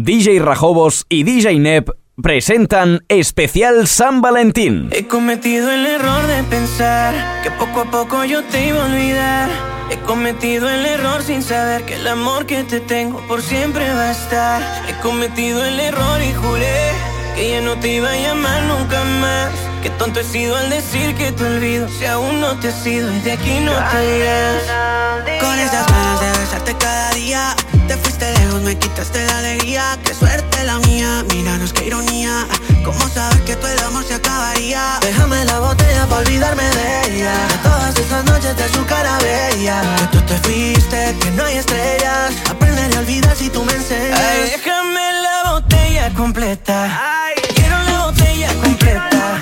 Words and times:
DJ 0.00 0.38
Rajobos 0.38 1.06
y 1.08 1.24
DJ 1.24 1.58
Nep 1.58 1.90
presentan 2.22 3.00
Especial 3.08 3.88
San 3.88 4.20
Valentín. 4.20 4.90
He 4.92 5.08
cometido 5.08 5.72
el 5.72 5.86
error 5.86 6.24
de 6.28 6.44
pensar 6.44 7.42
que 7.42 7.50
poco 7.50 7.80
a 7.80 7.90
poco 7.90 8.24
yo 8.24 8.44
te 8.44 8.68
iba 8.68 8.80
a 8.80 8.86
olvidar. 8.86 9.48
He 9.90 9.96
cometido 10.06 10.68
el 10.68 10.86
error 10.86 11.20
sin 11.22 11.42
saber 11.42 11.84
que 11.84 11.96
el 11.96 12.06
amor 12.06 12.46
que 12.46 12.62
te 12.62 12.78
tengo 12.78 13.20
por 13.26 13.42
siempre 13.42 13.92
va 13.92 14.10
a 14.10 14.12
estar. 14.12 14.62
He 14.88 14.94
cometido 15.02 15.64
el 15.64 15.80
error 15.80 16.22
y 16.22 16.32
juré 16.32 16.92
que 17.34 17.50
ya 17.50 17.60
no 17.60 17.76
te 17.80 17.96
iba 17.96 18.12
a 18.12 18.16
llamar 18.16 18.62
nunca 18.64 19.02
más. 19.20 19.50
Qué 19.82 19.90
tonto 19.90 20.20
he 20.20 20.24
sido 20.24 20.56
al 20.56 20.70
decir 20.70 21.14
que 21.14 21.30
te 21.30 21.44
olvido 21.44 21.88
Si 21.88 22.04
aún 22.04 22.40
no 22.40 22.58
te 22.58 22.66
has 22.66 22.84
ido 22.84 23.12
y 23.12 23.30
aquí 23.30 23.60
no 23.60 23.70
te 23.72 24.18
irás 24.18 25.40
Con 25.40 25.56
esas 25.56 25.86
ganas 25.86 26.20
de 26.20 26.40
besarte 26.40 26.74
cada 26.76 27.14
día 27.14 27.54
Te 27.88 27.96
fuiste 27.96 28.30
lejos, 28.34 28.60
me 28.60 28.76
quitaste 28.76 29.24
la 29.24 29.38
alegría. 29.38 29.98
Qué 30.04 30.12
suerte 30.12 30.62
la 30.64 30.78
mía, 30.80 31.24
míranos 31.32 31.72
qué 31.72 31.86
ironía. 31.86 32.46
¿Cómo 32.84 33.08
sabes 33.08 33.40
que 33.46 33.56
todo 33.56 33.72
el 33.72 33.78
amor 33.80 34.04
se 34.04 34.14
acabaría? 34.14 34.98
Déjame 35.00 35.42
la 35.46 35.58
botella 35.58 36.06
para 36.06 36.20
olvidarme 36.20 36.64
de 36.64 37.16
ella. 37.16 37.32
De 37.48 37.58
todas 37.62 37.96
esas 37.96 38.24
noches 38.26 38.54
de 38.58 38.68
su 38.68 38.84
cara 38.84 39.16
bella. 39.20 39.80
Que 39.96 40.06
tú 40.18 40.20
te 40.26 40.36
fuiste, 40.38 41.16
que 41.18 41.30
no 41.30 41.44
hay 41.44 41.56
estrellas. 41.56 42.34
Aprender 42.50 42.94
a 42.94 42.98
olvidar 42.98 43.34
si 43.34 43.48
tú 43.48 43.64
me 43.64 43.72
enseñas. 43.72 44.20
Ay, 44.20 44.50
déjame 44.50 45.12
la 45.22 45.50
botella 45.52 46.10
completa. 46.14 46.76
Ay, 46.84 47.34
quiero 47.54 47.82
la 47.84 48.04
botella 48.04 48.48
completa. 48.62 49.08
Yo 49.10 49.18
quiero 49.22 49.38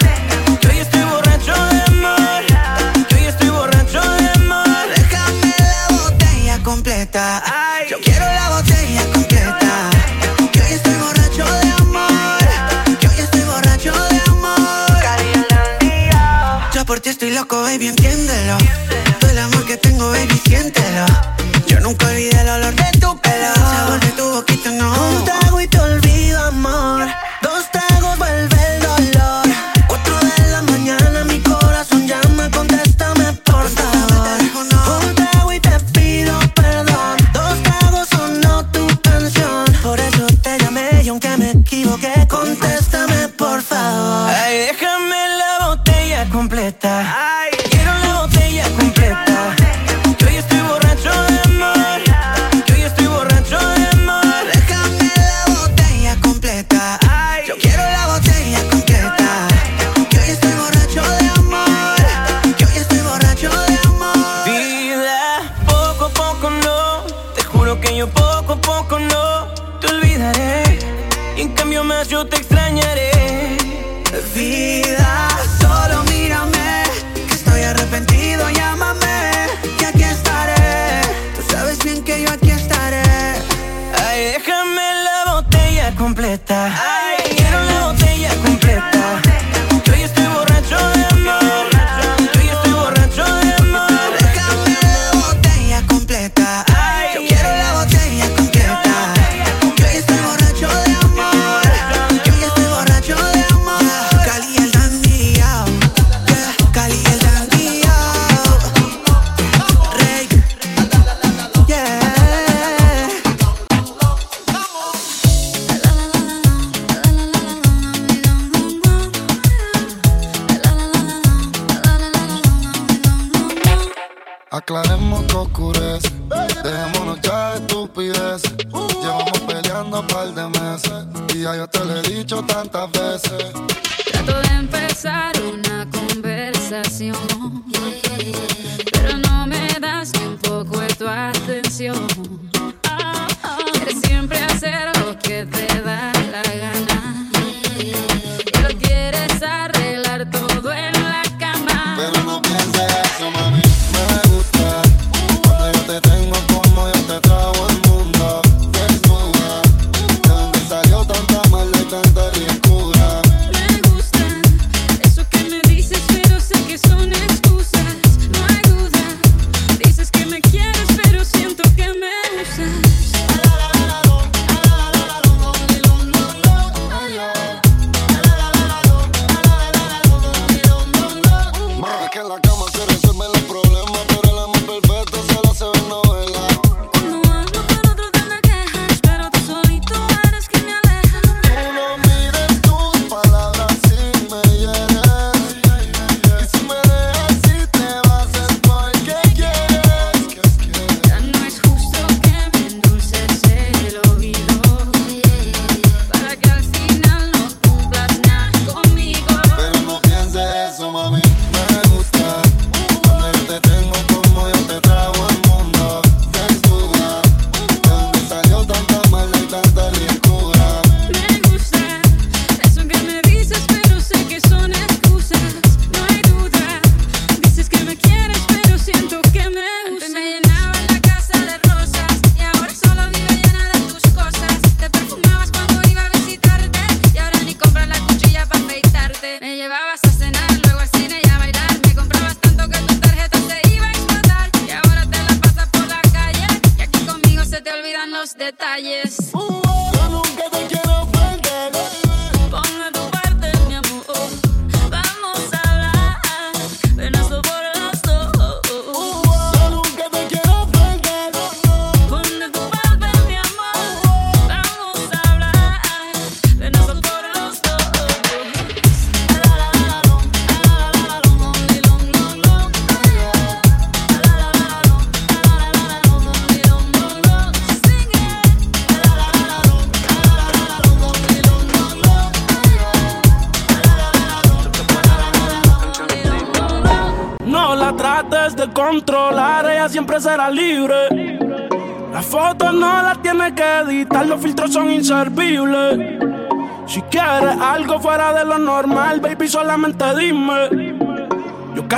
ti 17.07 17.11
estoy 17.11 17.31
loco, 17.31 17.63
baby, 17.63 17.87
entiéndelo. 17.87 18.59
Todo 19.21 19.31
el 19.31 19.39
amor 19.39 19.65
que 19.65 19.77
tengo, 19.77 20.11
baby, 20.11 20.41
siéntelo. 20.45 21.07
Yo 21.69 21.79
nunca 21.79 22.05
olvidé 22.09 22.41
el 22.41 22.49
olor 22.49 22.75
de 22.75 22.99
tu 22.99 23.17
pelo. 23.21 23.47
El 23.47 23.55
sabor 23.55 24.01
de 24.01 24.09
tu 24.09 24.25
boquita, 24.33 24.71
no. 24.73 24.93
Un 25.11 25.25
trago 25.25 25.61
y 25.61 25.69
te 25.69 25.79
olvido, 25.79 26.43
amor. 26.43 27.07
completa. 85.97 86.96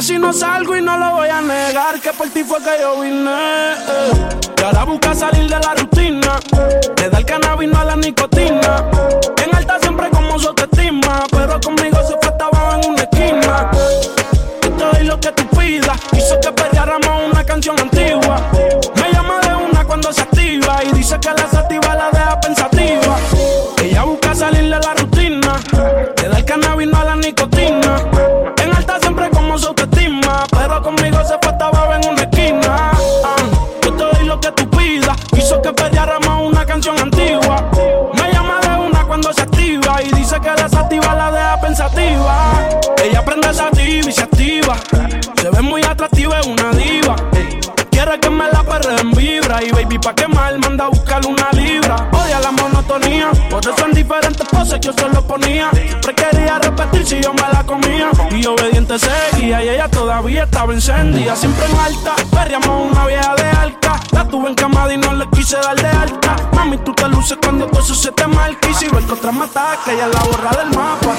Casi 0.08 0.18
no 0.18 0.32
salgo 0.32 0.74
y 0.74 0.80
no 0.80 0.96
lo 0.96 1.16
voy 1.16 1.28
a 1.28 1.42
negar, 1.42 2.00
que 2.00 2.14
por 2.14 2.30
ti 2.30 2.42
fue 2.42 2.56
que 2.62 2.80
yo 2.80 2.98
vine. 2.98 3.74
Y 4.56 4.62
ahora 4.62 4.84
busca 4.84 5.14
salir 5.14 5.42
de 5.42 5.60
la 5.60 5.74
rutina, 5.74 5.97
Quiere 48.08 48.20
que 48.20 48.30
me 48.30 48.50
la 48.50 48.62
perre 48.62 48.98
en 49.02 49.10
vibra. 49.10 49.62
Y 49.62 49.70
baby, 49.70 49.98
pa' 49.98 50.14
quemar, 50.14 50.58
manda 50.60 50.86
a 50.86 50.88
buscar 50.88 51.20
una 51.26 51.50
libra. 51.52 52.08
Odia 52.10 52.40
la 52.40 52.50
monotonía, 52.52 53.30
por 53.50 53.60
eso 53.60 53.84
en 53.84 53.92
diferentes 53.92 54.48
poses 54.48 54.80
yo 54.80 54.94
se 54.94 55.10
lo 55.10 55.26
ponía. 55.26 55.70
Siempre 55.72 56.14
quería 56.14 56.58
repetir 56.58 57.06
si 57.06 57.20
yo 57.20 57.34
me 57.34 57.42
la 57.52 57.62
comía. 57.64 58.08
Y 58.30 58.46
obediente 58.46 58.98
seguía 58.98 59.62
y 59.62 59.68
ella 59.68 59.90
todavía 59.90 60.44
estaba 60.44 60.72
encendida. 60.72 61.36
Siempre 61.36 61.66
en 61.66 61.76
alta, 61.76 62.14
perreamos 62.30 62.90
una 62.90 63.06
vieja 63.06 63.34
de 63.34 63.50
alta. 63.50 64.00
La 64.12 64.24
tuve 64.26 64.54
en 64.56 64.92
y 64.92 64.96
no 64.96 65.12
le 65.12 65.28
quise 65.28 65.58
dar 65.58 65.76
de 65.76 65.88
alta. 65.88 66.36
Mami, 66.54 66.78
tú 66.78 66.94
te 66.94 67.06
luces 67.08 67.36
cuando 67.42 67.66
todo 67.66 67.82
eso 67.82 67.94
se 67.94 68.10
te 68.12 68.26
marca. 68.26 68.70
Y 68.70 68.74
si 68.74 68.88
ves 68.88 69.04
que 69.04 69.12
otra 69.12 69.32
me 69.32 69.44
ataca, 69.44 69.92
ella 69.92 70.08
la 70.08 70.20
borra 70.20 70.50
del 70.52 70.70
mapa. 70.70 71.14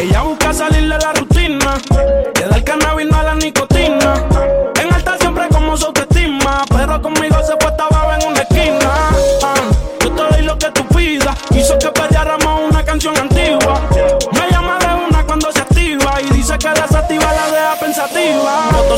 Ella 0.00 0.22
busca 0.22 0.52
salir 0.52 0.82
de 0.82 0.98
la 0.98 1.12
rutina 1.12 1.74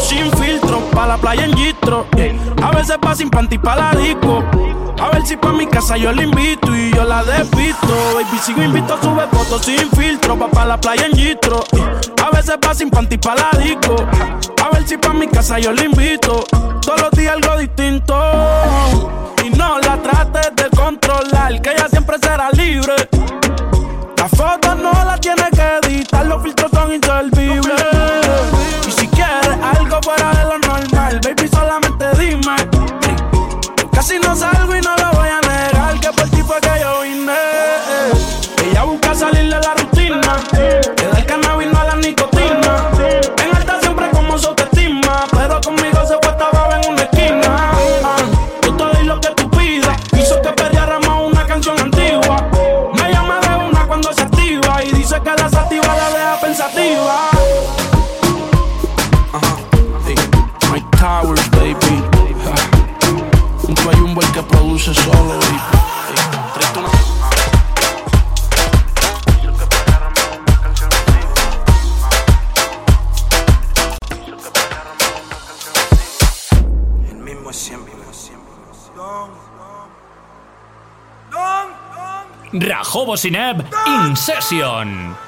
sin 0.09 0.33
filtro, 0.33 0.81
pa' 0.91 1.07
la 1.07 1.19
playa 1.19 1.45
en 1.45 1.55
gistro 1.55 2.07
A 2.63 2.71
veces 2.71 2.97
pa' 2.99 3.15
sin 3.15 3.29
panty 3.29 3.59
pa' 3.59 3.77
la 3.77 3.91
disco 3.93 4.43
a 5.01 5.11
ver 5.11 5.25
si 5.25 5.37
pa' 5.37 5.53
mi 5.53 5.65
casa 5.65 5.97
yo 5.97 6.11
la 6.11 6.25
invito 6.25 6.75
y 6.75 6.93
yo 6.93 7.05
la 7.05 7.23
despisto. 7.23 7.95
Baby, 8.15 8.39
sigo 8.45 8.65
invito, 8.65 8.99
sube 9.01 9.29
fotos 9.31 9.65
sin 9.65 9.89
filtro, 9.93 10.37
pa' 10.37 10.49
pa' 10.49 10.65
la 10.65 10.77
playa 10.77 11.07
en 11.07 11.13
gistro. 11.13 11.63
A 12.21 12.35
veces 12.35 12.57
pa' 12.61 12.75
sin 12.75 12.91
panty 12.91 13.17
pa' 13.17 13.37
la 13.37 13.51
disco. 13.63 13.95
A 14.65 14.75
ver 14.75 14.89
si 14.89 14.97
pa' 14.97 15.13
mi 15.13 15.29
casa 15.29 15.61
yo 15.61 15.73
la 15.73 15.85
invito. 15.85 16.45
Todos 16.83 17.01
los 17.01 17.11
días 17.13 17.37
algo 17.37 17.59
distinto. 17.59 18.13
Y 19.45 19.51
no 19.51 19.79
la 19.79 20.03
trates 20.03 20.51
de 20.57 20.77
controlar, 20.77 21.63
que 21.63 21.71
ella 21.71 21.87
siempre 21.89 22.17
será 22.21 22.51
libre. 22.51 22.97
Las 24.17 24.31
fotos 24.33 24.79
no 24.79 24.91
las 25.05 25.21
tiene 25.21 25.45
que 25.53 25.87
editar, 25.87 26.27
los 26.27 26.43
filtros 26.43 26.73
son 26.73 26.93
inservibles. 26.93 28.28
Casi 34.09 34.19
no 34.21 34.35
salgo 34.35 34.58
Rajobo 82.61 83.17
Sineb 83.17 83.65
In 83.87 84.17
Session. 84.17 85.28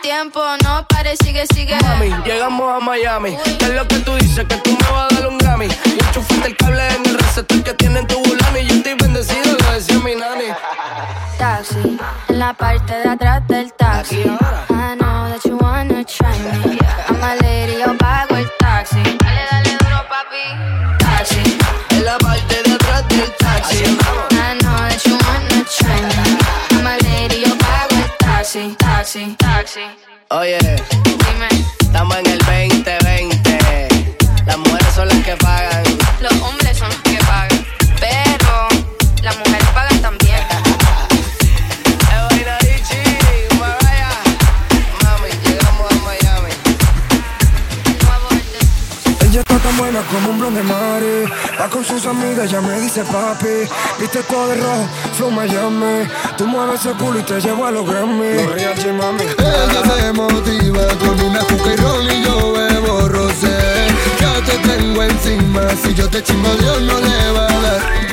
tiempo, 0.00 0.40
no 0.64 0.86
pares, 0.86 1.18
sigue, 1.22 1.44
sigue. 1.52 1.76
Mami, 1.82 2.10
llegamos 2.24 2.82
a 2.82 2.84
Miami. 2.84 3.36
¿Qué 3.58 3.64
es 3.64 3.74
lo 3.74 3.86
que 3.88 3.98
tú 3.98 4.14
dices? 4.14 4.44
Que 4.46 4.56
tú 4.56 4.70
me 4.70 4.90
vas 4.92 5.12
a 5.12 5.14
dar 5.14 5.26
un 5.28 5.38
Grammy. 5.38 5.68
Yo 5.68 6.06
enchufaste 6.06 6.48
el 6.48 6.56
cable 6.56 6.88
en 6.88 7.06
el 7.06 7.18
receptor 7.18 7.62
que 7.62 7.74
tiene 7.74 8.00
en 8.00 8.06
tu 8.06 8.18
bulani. 8.22 8.66
Yo 8.66 8.76
estoy 8.76 8.94
bendecido, 8.94 9.56
lo 9.58 9.72
decía 9.72 9.98
mi 9.98 10.14
nani. 10.14 10.44
Taxi, 11.38 11.98
en 12.28 12.38
la 12.38 12.54
parte 12.54 12.94
de 12.94 13.08
atrás 13.08 13.46
del 13.48 13.72
taxi. 13.72 14.22
taxi. 29.12 29.36
Taxi. 29.36 29.80
Oye, 30.30 30.58
dime. 31.04 31.48
Estamos 31.80 32.16
en 32.16 32.31
Suena 49.92 50.08
como 50.08 50.30
un 50.30 50.38
blonde 50.38 50.62
mare. 50.62 51.26
Va 51.60 51.68
con 51.68 51.84
sus 51.84 52.06
amigas, 52.06 52.50
ya 52.50 52.62
me 52.62 52.80
dice 52.80 53.04
papi. 53.04 53.68
Viste 54.00 54.22
todo 54.22 54.48
de 54.48 54.54
rojo, 54.56 54.88
flow 55.18 55.30
Miami. 55.30 56.08
Tú 56.38 56.46
mueves 56.46 56.86
el 56.86 56.94
culo 56.94 57.18
y 57.18 57.22
te 57.22 57.38
llevo 57.38 57.66
a 57.66 57.70
los 57.70 57.86
Grammy. 57.86 58.36
No. 58.36 58.54
Ella 58.54 58.74
se 58.74 58.90
motiva 60.14 60.86
con 60.98 61.20
una 61.20 61.40
juca 61.40 61.72
y 61.74 61.76
rol 61.76 62.08
yo 62.24 62.52
bebo 62.54 63.08
rosé. 63.08 63.86
Ya 64.18 64.32
te 64.46 64.56
tengo 64.66 65.02
encima, 65.02 65.60
si 65.76 65.92
yo 65.92 66.08
te 66.08 66.22
chingo 66.22 66.54
Dios 66.54 66.80
no 66.80 66.98
le 66.98 67.30
va 67.32 67.46
a 67.46 67.60
dar. 67.60 68.11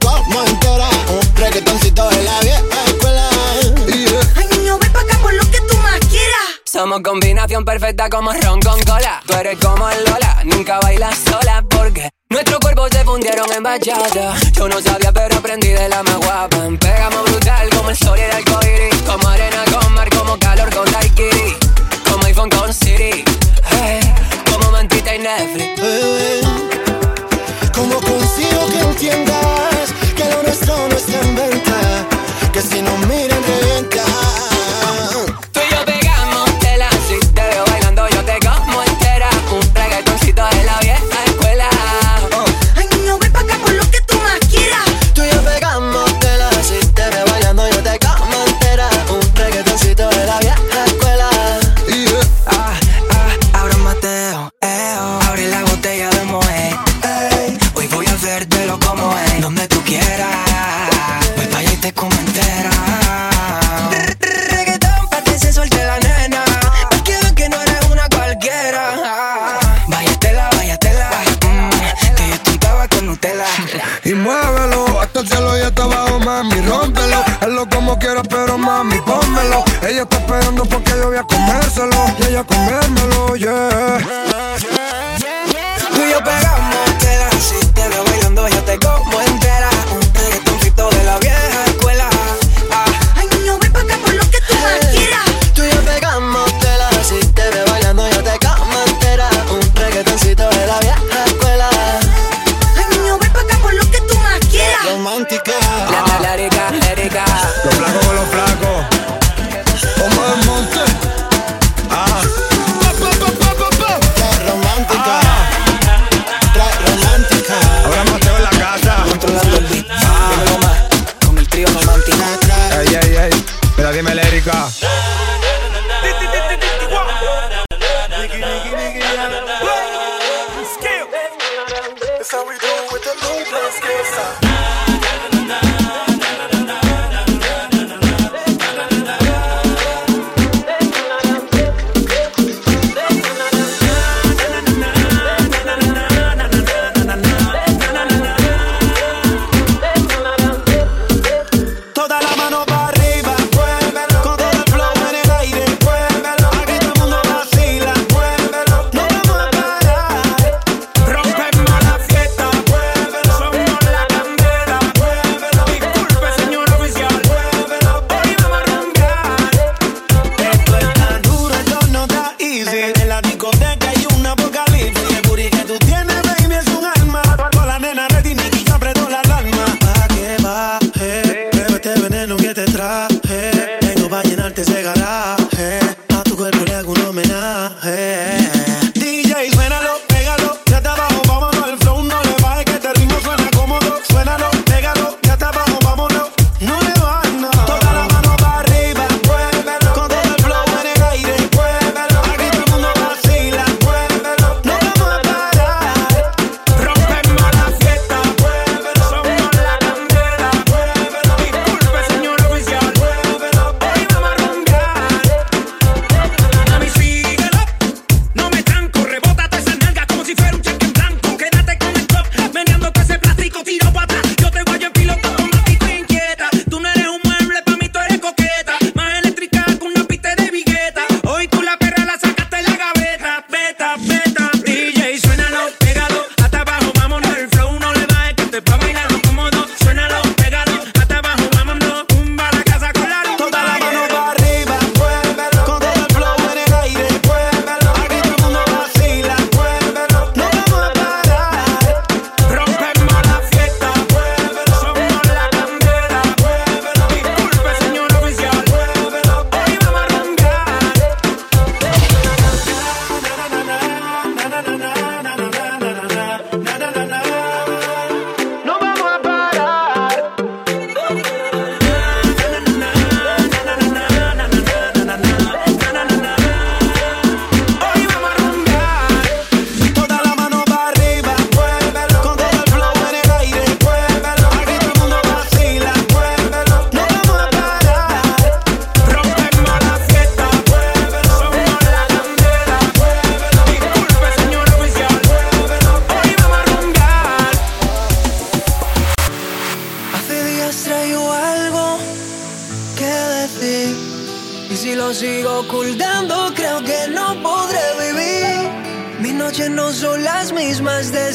Como 0.00 0.42
entera. 0.44 0.88
Un 1.08 1.36
reggaetoncito 1.36 2.08
de 2.10 2.22
la 2.22 2.40
vieja 2.40 2.84
escuela. 2.86 3.28
Yeah. 3.86 4.20
Ay, 4.36 4.46
niño, 4.58 4.78
ven 4.78 4.92
pa' 4.92 5.00
acá 5.00 5.18
por 5.22 5.32
lo 5.32 5.42
que 5.50 5.60
tú 5.62 5.76
más 5.78 6.00
quieras. 6.00 6.60
Somos 6.64 7.00
combinación 7.02 7.64
perfecta 7.64 8.08
como 8.08 8.32
ron 8.32 8.60
con 8.60 8.80
cola. 8.82 9.22
Tú 9.26 9.34
eres 9.34 9.58
como 9.58 9.88
Lola, 10.06 10.42
nunca 10.44 10.80
bailas 10.80 11.18
sola 11.18 11.64
porque 11.68 12.10
nuestros 12.28 12.58
cuerpos 12.58 12.90
se 12.92 13.04
fundieron 13.04 13.52
en 13.52 13.62
bachata. 13.62 14.34
Yo 14.52 14.68
no 14.68 14.80
sabía, 14.80 15.12
pero 15.12 15.36
aprendí 15.36 15.68
de 15.68 15.88
la 15.88 16.02
más 16.02 16.16
guapa. 16.16 16.58
Pegamos 16.80 17.22
brutal 17.30 17.70
como 17.70 17.90
el 17.90 17.96
sol 17.96 18.18
y 18.18 18.22
el 18.22 18.30
arcoíris. 18.32 19.02
Como 19.02 19.28
arena 19.28 19.64
con 19.70 19.92
mar, 19.94 20.08
como 20.10 20.38
calor 20.38 20.74
con 20.74 20.90
daiquiri. 20.90 21.56
Como 22.10 22.24
iPhone 22.24 22.50
con 22.50 22.72
Siri. 22.72 23.24
Eh, 23.72 24.14
como 24.50 24.70
mantita 24.72 25.14
y 25.14 25.18
Netflix. 25.18 26.84
¿cómo 27.74 28.00
consigo 28.00 28.66
que 28.70 28.80
entiendas? 28.80 29.73
esto 30.54 30.88
no 30.88 30.96
está 30.96 31.20
en 31.20 31.34
venta, 31.34 32.06
que 32.52 32.62
si 32.62 32.80
no 32.80 32.96
miran 33.08 33.42
revienta. 33.42 34.53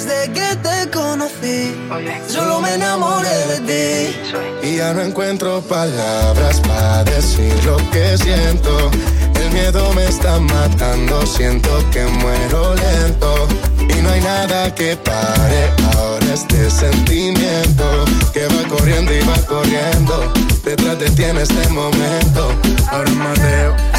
desde 0.05 0.31
que 0.31 0.55
te 0.57 0.89
conocí. 0.91 1.75
Solo 2.27 2.61
me 2.61 2.75
enamoré 2.75 3.37
de 3.47 3.59
ti. 3.67 4.67
Y 4.67 4.77
ya 4.77 4.93
no 4.93 5.01
encuentro 5.01 5.61
palabras 5.61 6.61
para 6.61 7.03
decir 7.03 7.53
lo 7.65 7.77
que 7.91 8.17
siento. 8.17 8.91
El 9.35 9.51
miedo 9.51 9.91
me 9.93 10.05
está 10.05 10.39
matando, 10.39 11.25
siento 11.25 11.69
que 11.91 12.03
muero 12.05 12.75
lento. 12.75 13.47
Y 13.89 14.01
no 14.01 14.09
hay 14.09 14.21
nada 14.21 14.73
que 14.73 14.95
pare 14.95 15.71
ahora 15.95 16.33
este 16.33 16.69
sentimiento 16.69 18.05
que 18.33 18.47
va 18.47 18.67
corriendo 18.69 19.13
y 19.13 19.19
va 19.21 19.37
corriendo. 19.47 20.31
Detrás 20.63 20.99
de 20.99 21.09
ti 21.09 21.23
en 21.23 21.37
este 21.37 21.67
momento. 21.69 22.53
Ahora 22.91 23.11
Mateo 23.11 23.98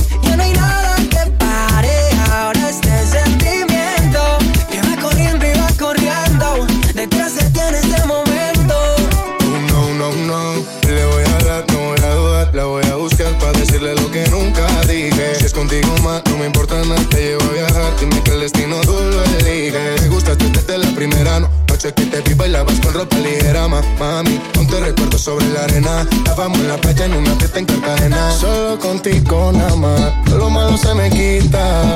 Contigo 15.53 15.93
más, 16.01 16.21
no 16.29 16.37
me 16.37 16.45
importa 16.45 16.75
nada, 16.85 17.01
te 17.09 17.17
llevo 17.17 17.43
a 17.43 17.53
viajar. 17.53 17.93
Dime 17.99 18.23
que 18.23 18.31
el 18.31 18.39
destino 18.39 18.79
tú 18.81 18.93
lo 18.93 19.23
eliges. 19.23 20.01
Me 20.01 20.07
gustaste 20.07 20.49
desde 20.49 20.77
la 20.77 20.87
primera 20.95 21.41
no. 21.41 21.49
noche 21.67 21.93
que 21.93 22.05
te 22.05 22.21
vi 22.21 22.33
bailabas 22.35 22.79
con 22.79 22.93
ropa 22.93 23.17
ligera, 23.17 23.67
ma, 23.67 23.81
mami. 23.99 24.39
Ponte 24.53 24.79
recuerdo 24.79 25.17
sobre 25.17 25.47
la 25.49 25.63
arena. 25.65 26.07
Estábamos 26.09 26.57
en 26.59 26.67
la 26.69 26.77
playa 26.77 27.05
en 27.05 27.15
una 27.15 27.35
fiesta 27.35 27.59
en 27.59 27.65
Cartagena. 27.65 28.31
Solo 28.31 28.79
contigo 28.79 29.51
nada 29.51 29.75
más, 29.75 30.29
lo 30.29 30.49
malo 30.49 30.77
se 30.77 30.93
me 30.93 31.09
quita. 31.09 31.95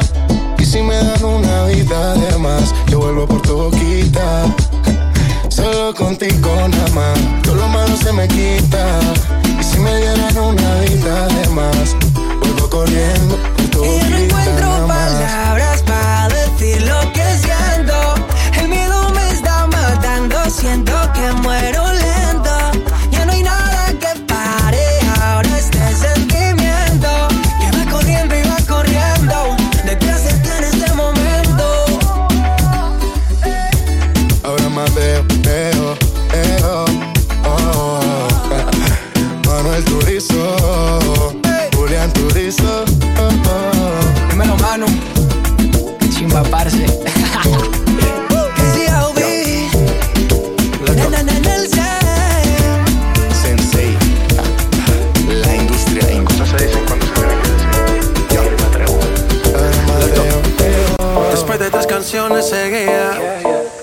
Y 0.57 0.65
si 0.65 0.81
me 0.81 0.95
dan 0.95 1.23
una 1.23 1.65
vida 1.65 2.13
de 2.15 2.37
más, 2.37 2.73
yo 2.87 2.99
vuelvo 2.99 3.25
por 3.25 3.41
tu 3.41 3.55
boquita. 3.55 4.53
Solo 5.49 5.93
contigo 5.93 6.49
nada 6.67 6.89
más, 6.93 7.41
todo 7.41 7.55
lo 7.55 7.67
malo 7.69 7.95
se 7.95 8.11
me 8.11 8.27
quita. 8.27 8.99
Y 9.59 9.63
si 9.63 9.79
me 9.79 9.95
dieran 9.97 10.37
una 10.37 10.81
vida 10.81 11.27
de 11.27 11.49
más 11.49 11.95
Vuelvo 12.41 12.69
corriendo, 12.69 13.39
y 13.57 13.69
yo 13.71 14.09
no 14.09 14.17
encuentro 14.17 14.87
palabras 14.87 15.81
para 15.83 16.27
decir 16.29 16.81
lo 16.83 16.99
que 17.13 17.23
siento. 17.37 18.15
El 18.59 18.69
miedo 18.69 19.09
me 19.11 19.29
está 19.31 19.67
matando, 19.67 20.37
siento 20.49 20.93
que 21.13 21.31
muero 21.41 21.83
lento. 21.93 22.55
Ya 23.11 23.25
no 23.25 23.31
hay 23.31 23.43
nada 23.43 23.87
que 23.99 24.19
pare 24.25 24.85
ahora 25.21 25.49
este 25.57 25.95
sentimiento. 25.95 27.27
Que 27.59 27.77
va 27.77 27.91
corriendo 27.91 28.35
y 28.35 28.43
va 28.43 28.57
corriendo, 28.67 29.55
detrás 29.85 30.23
de 30.23 30.33
ti 30.33 30.49
en 30.57 30.63
este 30.63 30.93
momento. 30.93 31.65
Ahora 34.43 34.69
más 34.69 34.93
veo, 34.93 35.23
veo, 35.43 35.97
veo. 36.31 36.85
Oh, 37.43 37.49
oh, 37.49 37.99
oh. 38.51 39.47
Manuel 39.47 39.83
Turizo 39.85 41.04
¿Qué 44.29 44.35
me 44.35 44.45
mano? 44.57 44.85
Que 45.97 46.09
chimba, 46.09 46.43
parce. 46.43 46.77
¿Qué 48.55 48.63
se 48.73 48.89
ha 48.89 49.07
oído? 49.07 49.79
La 50.85 50.93
tía. 50.93 51.99
Sensei. 53.41 53.97
La 55.29 55.55
industria. 55.55 56.09
En 56.09 56.27
se 56.27 56.65
dicen 56.65 56.83
cuando 56.85 57.05
se 57.05 57.13
caracterizan. 57.13 57.69
Y 58.29 58.35
ahora 58.35 58.57
me. 58.57 58.99
Después 61.31 61.59
de 61.59 61.69
tres 61.69 61.87
canciones, 61.87 62.49
seguía 62.49 63.17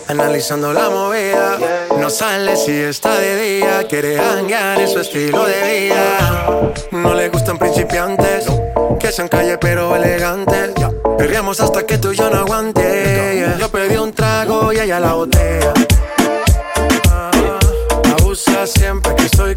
analizando 0.09 0.75
la 0.75 0.91
movida. 0.91 1.59
Sale 2.13 2.57
si 2.57 2.73
está 2.73 3.19
de 3.19 3.43
día, 3.43 3.87
quiere 3.89 4.21
hanguear 4.21 4.79
en 4.79 4.87
su 4.87 5.01
estilo 5.01 5.47
de 5.47 5.63
vida. 5.63 6.73
No 6.91 7.15
le 7.15 7.31
gustan 7.31 7.57
principiantes, 7.59 8.45
que 9.01 9.11
sean 9.11 9.29
calle 9.29 9.57
pero 9.57 9.97
elegantes. 9.97 10.73
Perriamos 11.17 11.59
hasta 11.61 11.87
que 11.87 11.97
tú 11.97 12.13
y 12.13 12.17
yo 12.17 12.29
no 12.29 12.41
aguante. 12.41 13.57
Yo 13.59 13.71
pedí 13.71 13.97
un 13.97 14.13
trago 14.13 14.75
y 14.75 14.81
ella 14.81 15.01
la 15.01 15.15
botella. 15.15 15.73
Ah, 17.11 17.31
abusa 18.19 18.67
siempre 18.67 19.15
que 19.17 19.25
estoy 19.25 19.57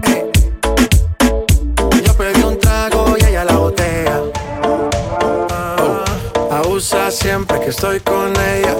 Abusa 6.81 7.11
siempre 7.11 7.59
que 7.59 7.69
estoy 7.69 7.99
con 7.99 8.31
ella. 8.31 8.75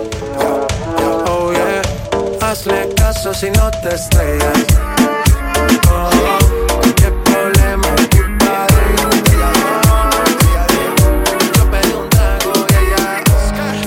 Oh 1.28 1.52
yeah, 1.52 1.82
hazle 2.42 2.90
caso 2.96 3.32
si 3.32 3.52
no 3.52 3.70
te 3.70 3.94
estrellas. 3.94 4.66
Oh, 5.92 6.10
qué 6.96 7.12
problema 7.24 7.88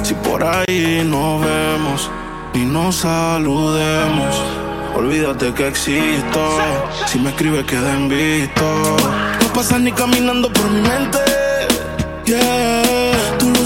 Si 0.05 0.15
por 0.15 0.45
ahí 0.45 1.03
nos 1.05 1.41
vemos 1.41 2.11
y 2.55 2.59
nos 2.59 2.97
saludemos, 2.97 4.43
olvídate 4.95 5.53
que 5.55 5.69
existo. 5.69 6.59
Si 7.07 7.19
me 7.19 7.31
escribes, 7.31 7.65
queda 7.65 7.93
en 7.95 8.09
visto. 8.09 8.97
No 9.41 9.53
pasas 9.53 9.81
ni 9.81 9.91
caminando 9.91 10.53
por 10.53 10.71
mi 10.71 10.83
mente. 10.83 11.19
Yeah, 12.27 12.84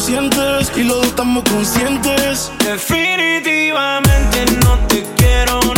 y 0.07 0.85
los 0.85 0.97
dos 0.97 1.07
estamos 1.07 1.43
conscientes. 1.51 2.53
Definitivamente 2.65 4.45
no 4.63 4.79
te 4.87 5.05
quiero 5.17 5.78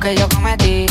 que 0.00 0.14
yo 0.16 0.28
cometí 0.28 0.86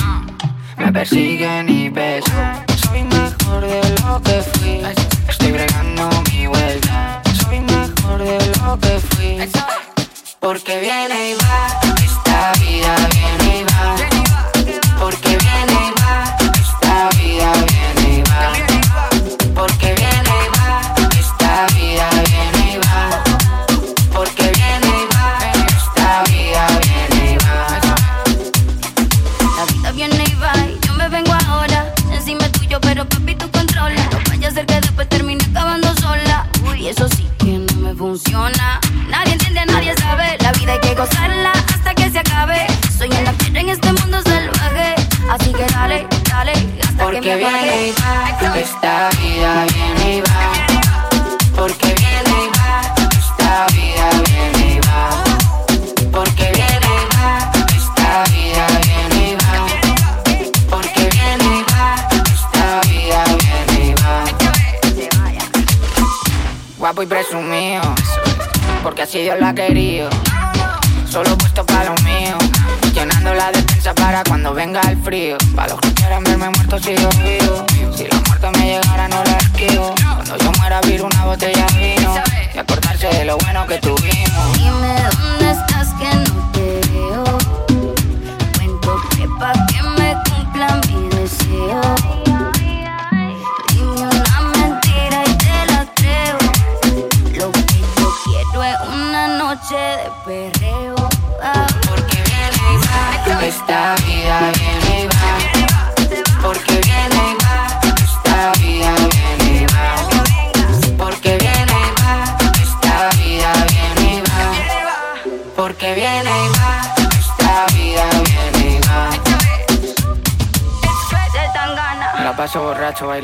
me 0.77 0.91
persiguen 0.91 1.67
y 1.67 1.89
pesan. 1.89 2.63
Soy 2.87 3.03
mejor 3.03 3.61
de 3.61 3.81
lo 4.01 4.21
que 4.21 4.41
fui. 4.41 4.81
Estoy 5.27 5.51
bregando 5.51 6.09
mi 6.31 6.47
vuelta. 6.47 7.21
Soy 7.43 7.59
mejor 7.59 8.23
de 8.23 8.37
lo 8.61 8.79
que 8.79 8.99
fui. 8.99 9.37
Porque 10.39 10.79
viene 10.79 11.31
y 11.31 11.33
va. 11.33 11.48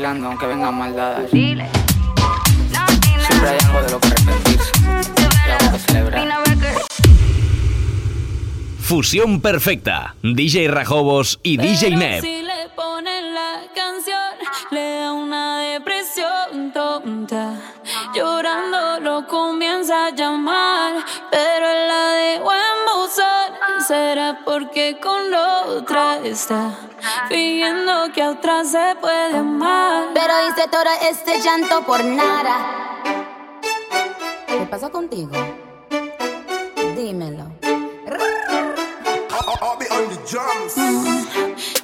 aunque 0.06 0.46
vengan 0.46 0.78
maldadas. 0.78 1.30
Fusión 8.78 9.40
perfecta. 9.40 10.14
DJ 10.22 10.68
Rajobos 10.68 11.40
y 11.42 11.56
DJ 11.56 11.96
Neb. 11.96 12.20
Si 12.20 12.42
le 12.42 12.68
ponen 12.76 13.34
la 13.34 13.62
canción, 13.74 14.16
le 14.70 15.00
da 15.00 15.12
una 15.12 15.58
depresión 15.58 16.72
tonta. 16.72 17.54
Llorando 18.14 19.00
lo 19.00 19.26
comienza 19.26 20.06
a 20.06 20.10
llamar. 20.10 21.04
Pero 21.32 21.66
la 21.88 22.12
de 22.12 22.38
será 23.86 24.40
porque 24.44 24.98
con 25.00 25.30
la 25.30 25.62
otra 25.66 26.18
está 26.24 26.76
fingiendo 27.28 28.10
que 28.12 28.22
a 28.22 28.30
otra 28.30 28.64
se 28.64 28.96
puede 29.00 29.36
amar. 29.36 30.08
Pero 30.12 30.32
hice 30.48 30.68
todo 30.68 30.82
este 31.08 31.40
llanto 31.40 31.82
por 31.82 32.04
nada. 32.04 33.02
¿Qué 34.46 34.66
pasa 34.68 34.90
contigo? 34.90 35.30
Dímelo. 36.96 37.46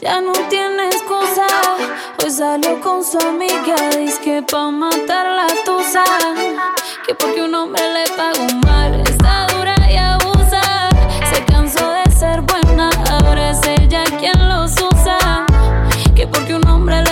Ya 0.01 0.21
no 0.21 0.33
tiene 0.49 0.89
excusa. 0.89 1.47
Hoy 2.23 2.31
salió 2.31 2.81
con 2.81 3.05
su 3.05 3.19
amiga. 3.19 3.77
Dice 3.97 4.21
que 4.21 4.43
pa' 4.43 4.71
matar 4.71 5.27
la 5.27 5.47
tusa. 5.65 6.03
Que 7.07 7.15
porque 7.15 7.43
un 7.43 7.55
hombre 7.55 7.83
le 7.93 8.05
pagó 8.17 8.47
mal 8.67 9.01
está 9.01 9.47
dura. 9.55 9.82
nombre 16.65 17.12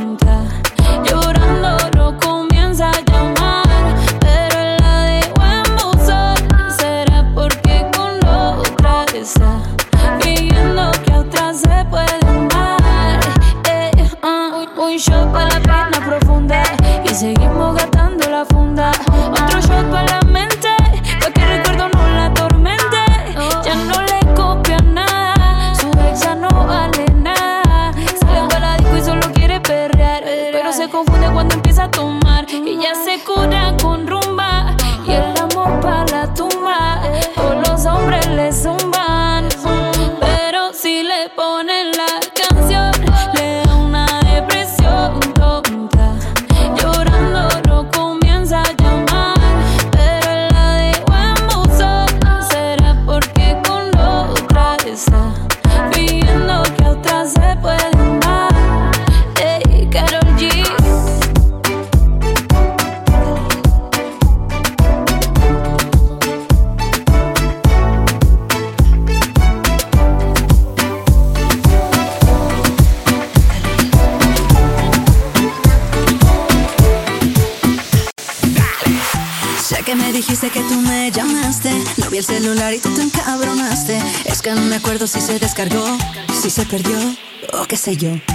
Studio. 88.01 88.30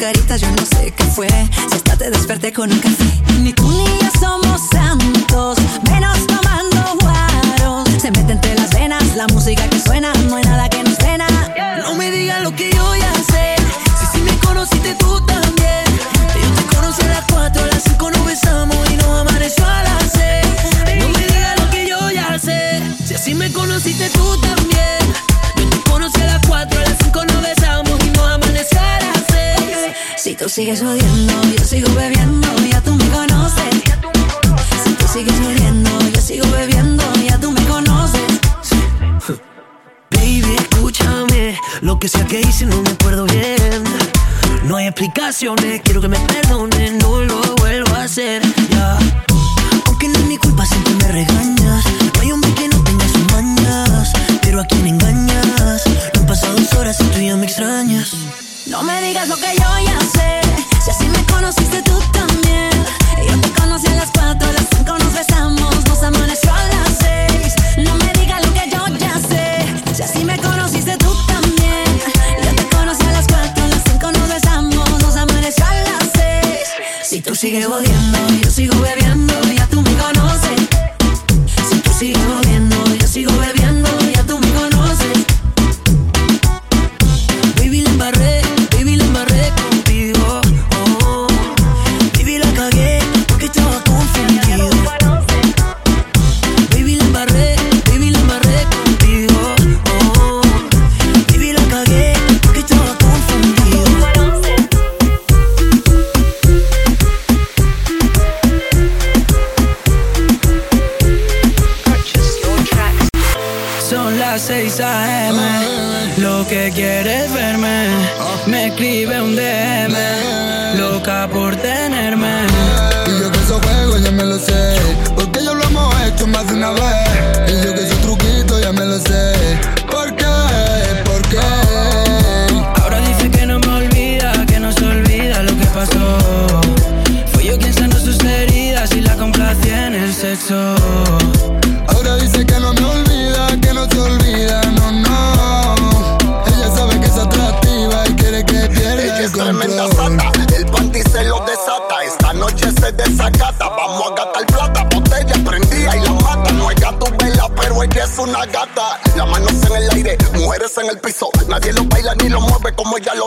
carita 0.00 0.36
yo 0.38 0.50
no 0.52 0.64
sé 0.64 0.92
qué 0.96 1.04
fue. 1.04 1.28
Si 1.28 1.76
hasta 1.76 1.96
te 1.96 2.10
desperté 2.10 2.52
con 2.52 2.72
un 2.72 2.78
café. 2.78 3.04
Ni 3.42 3.52
tú 3.52 3.68
ni 3.70 3.84
yo 3.84 4.10
somos 4.18 4.62
santos, 4.70 5.58
menos 5.90 6.26
tomando 6.26 6.96
guaros. 7.00 7.88
Se 8.00 8.10
mete 8.10 8.32
entre 8.32 8.54
las 8.54 8.70
venas 8.70 9.14
la 9.14 9.26
música 9.28 9.68
que 9.68 9.78
suena. 9.78 10.10
Si 30.40 30.44
tú 30.46 30.48
sigues 30.48 30.80
jodiendo, 30.80 31.34
yo 31.54 31.62
sigo 31.62 31.92
bebiendo, 31.92 32.48
ya 32.70 32.80
tú 32.80 32.94
me 32.94 33.06
conoces. 33.10 33.74
Si 34.82 34.94
tú 34.94 35.06
sigues 35.06 35.34
jodiendo, 35.38 35.90
yo 36.14 36.20
sigo 36.22 36.46
bebiendo, 36.52 37.04
ya 37.28 37.38
tú 37.38 37.52
me 37.52 37.62
conoces. 37.66 38.22
Baby, 40.08 40.56
escúchame, 40.58 41.58
lo 41.82 41.98
que 41.98 42.08
sea 42.08 42.24
que 42.24 42.40
hice 42.40 42.64
no 42.64 42.80
me 42.80 42.88
acuerdo 42.88 43.26
bien. 43.26 43.84
No 44.64 44.76
hay 44.76 44.86
explicaciones, 44.86 45.82
quiero 45.84 46.00
que 46.00 46.08
me 46.08 46.18
perdones, 46.20 46.94
no 46.94 47.20
lo 47.20 47.38
vuelvo 47.56 47.94
a 47.94 48.04
hacer. 48.04 48.40
Aunque 49.84 50.08
no 50.08 50.18
es 50.20 50.24
mi 50.24 50.38
culpa, 50.38 50.64
siempre 50.64 50.94
me 50.94 51.08
regaño 51.08 51.49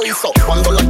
como 0.04 0.12
ella 0.12 0.12
lo 0.12 0.12
hizo. 0.12 0.32
Cuando 0.46 0.72
la 0.72 0.82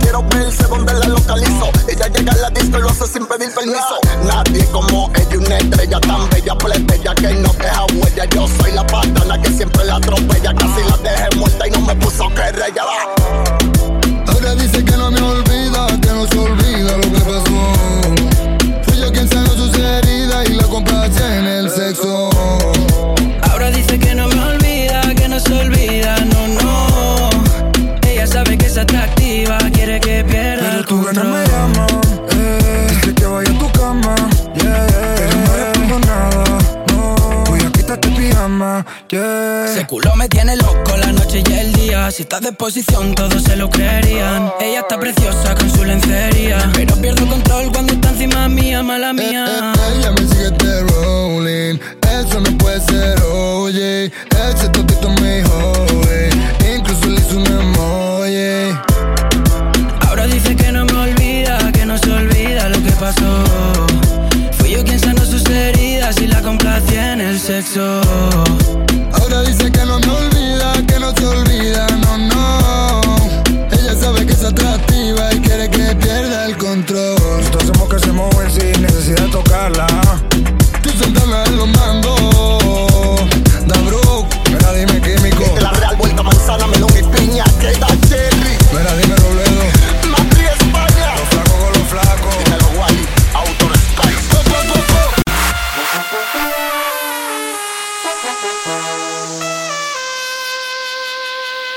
posición, 42.64 43.14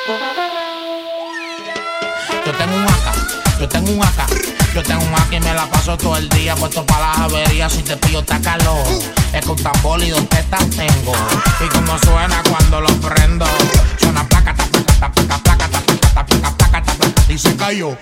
Yo 0.07 0.13
tengo 2.53 2.77
un 2.77 2.85
AK, 2.85 3.59
yo 3.59 3.69
tengo 3.69 3.91
un 3.91 4.01
AK, 4.05 4.73
yo 4.73 4.83
tengo 4.85 5.05
un 5.05 5.15
AK 5.15 5.33
y 5.33 5.41
me 5.41 5.53
la 5.53 5.67
paso 5.67 5.99
todo 5.99 6.17
el 6.17 6.29
día 6.29 6.55
puesto 6.55 6.87
para 6.87 7.09
las 7.09 7.19
averías. 7.19 7.73
Si 7.73 7.83
te 7.83 7.97
pillo, 7.97 8.21
está 8.21 8.41
calor. 8.41 8.87
Es 9.33 9.45
con 9.45 9.57
tambor 9.57 10.01
y 10.05 10.11
dos 10.11 10.29
tetas 10.29 10.65
tengo. 10.71 11.13
Y 11.61 11.69
como 11.71 11.99
suena 11.99 12.41
cuando 12.49 12.83
lo 12.83 12.89
prendo, 13.01 13.47
suena 13.99 14.23
placa, 14.29 14.55
placa, 14.55 15.11
placa, 15.13 15.39
placa, 15.39 15.69
placa, 15.69 16.25
placa, 16.25 16.83
placa, 16.83 16.83
y 17.29 17.37
se 17.37 17.57
cayó. 17.57 17.99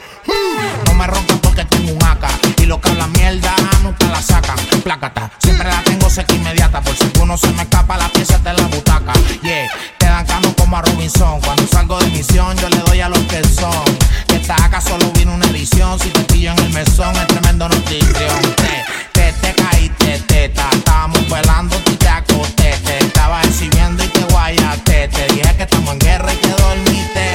No 0.85 0.95
me 0.95 1.07
rompan 1.07 1.39
porque 1.39 1.65
tengo 1.65 1.93
un 1.93 2.05
AK 2.05 2.61
y 2.61 2.67
lo 2.67 2.83
que 2.83 2.91
habla 2.91 3.07
mierda 3.07 3.55
nunca 3.83 4.07
la 4.09 4.21
sacan. 4.21 4.59
Plácata, 4.83 5.31
siempre 5.43 5.71
la 5.71 5.83
tengo 5.83 6.11
seca 6.11 6.35
inmediata 6.35 6.83
por 6.83 6.95
si 6.95 7.11
uno 7.19 7.39
se 7.39 7.49
me 7.53 7.63
escapa 7.63 7.97
la 7.97 8.11
pieza 8.11 8.39
de 8.41 8.53
la 8.53 8.67
butaca. 8.67 9.15
Yeah, 9.43 9.71
te 9.99 10.07
dan 10.07 10.27
cano 10.27 10.55
como 10.55 10.77
a 10.77 10.83
Robinson. 10.83 11.41
Cuando 11.41 11.67
misión 12.13 12.57
yo 12.57 12.69
le 12.69 12.79
doy 12.79 13.01
a 13.01 13.09
los 13.09 13.19
que 13.21 13.43
son. 13.45 13.85
Que 14.27 14.37
esta 14.37 14.55
AK 14.65 14.81
solo 14.81 15.11
vino 15.13 15.35
una 15.35 15.47
edición. 15.47 15.99
Si 16.01 16.09
te 16.11 16.21
pillo 16.33 16.53
en 16.53 16.59
el 16.61 16.71
mesón 16.71 17.15
es 17.17 17.27
tremendo 17.27 17.69
notición. 17.69 18.41
Te, 18.57 18.85
te, 19.13 19.33
te 19.33 19.63
caíste, 19.63 20.23
teta. 20.27 20.69
Estábamos 20.73 21.29
velando 21.29 21.77
y 21.87 21.97
te 21.97 22.09
acosté. 22.09 22.75
Te 22.85 22.99
estaba 22.99 23.43
exhibiendo 23.43 24.03
y 24.03 24.09
te 24.09 24.21
guayaste. 24.25 25.09
Te 25.09 25.35
dije 25.35 25.57
que 25.57 25.63
estamos 25.63 25.93
en 25.93 25.99
guerra 25.99 26.33
y 26.33 26.37
que 26.37 26.49
dormiste. 26.49 27.31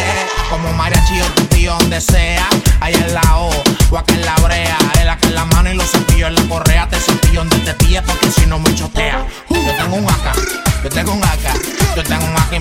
Como 0.50 0.74
mariachi 0.74 1.18
yo 1.18 1.26
te 1.26 1.44
pillo 1.44 1.76
donde 1.80 2.02
sea. 2.02 2.48
Ahí 2.82 2.96
en 2.96 3.14
la 3.14 3.38
O 3.38 3.52
o 3.92 3.98
acá 3.98 4.14
en 4.14 4.26
la 4.26 4.36
brea. 4.36 4.78
El 5.00 5.10
acá 5.10 5.28
en 5.28 5.36
la 5.36 5.46
mano 5.46 5.72
y 5.72 5.76
los 5.76 5.90
cepillos 5.92 6.30
en 6.30 6.36
la 6.36 6.44
correa. 6.44 6.88
Te 6.90 7.00
cepillo 7.00 7.42
donde 7.42 7.60
te 7.60 7.74
pilles 7.76 8.02
porque 8.04 8.32
si 8.32 8.46
no 8.48 8.58
me 8.60 8.74
chotea. 8.74 9.26
Yo 9.50 9.76
tengo 9.76 9.96
un 9.96 10.06
AK, 10.06 10.84
yo 10.84 10.90
tengo 10.90 11.14
un 11.14 11.24
AK. 11.24 11.39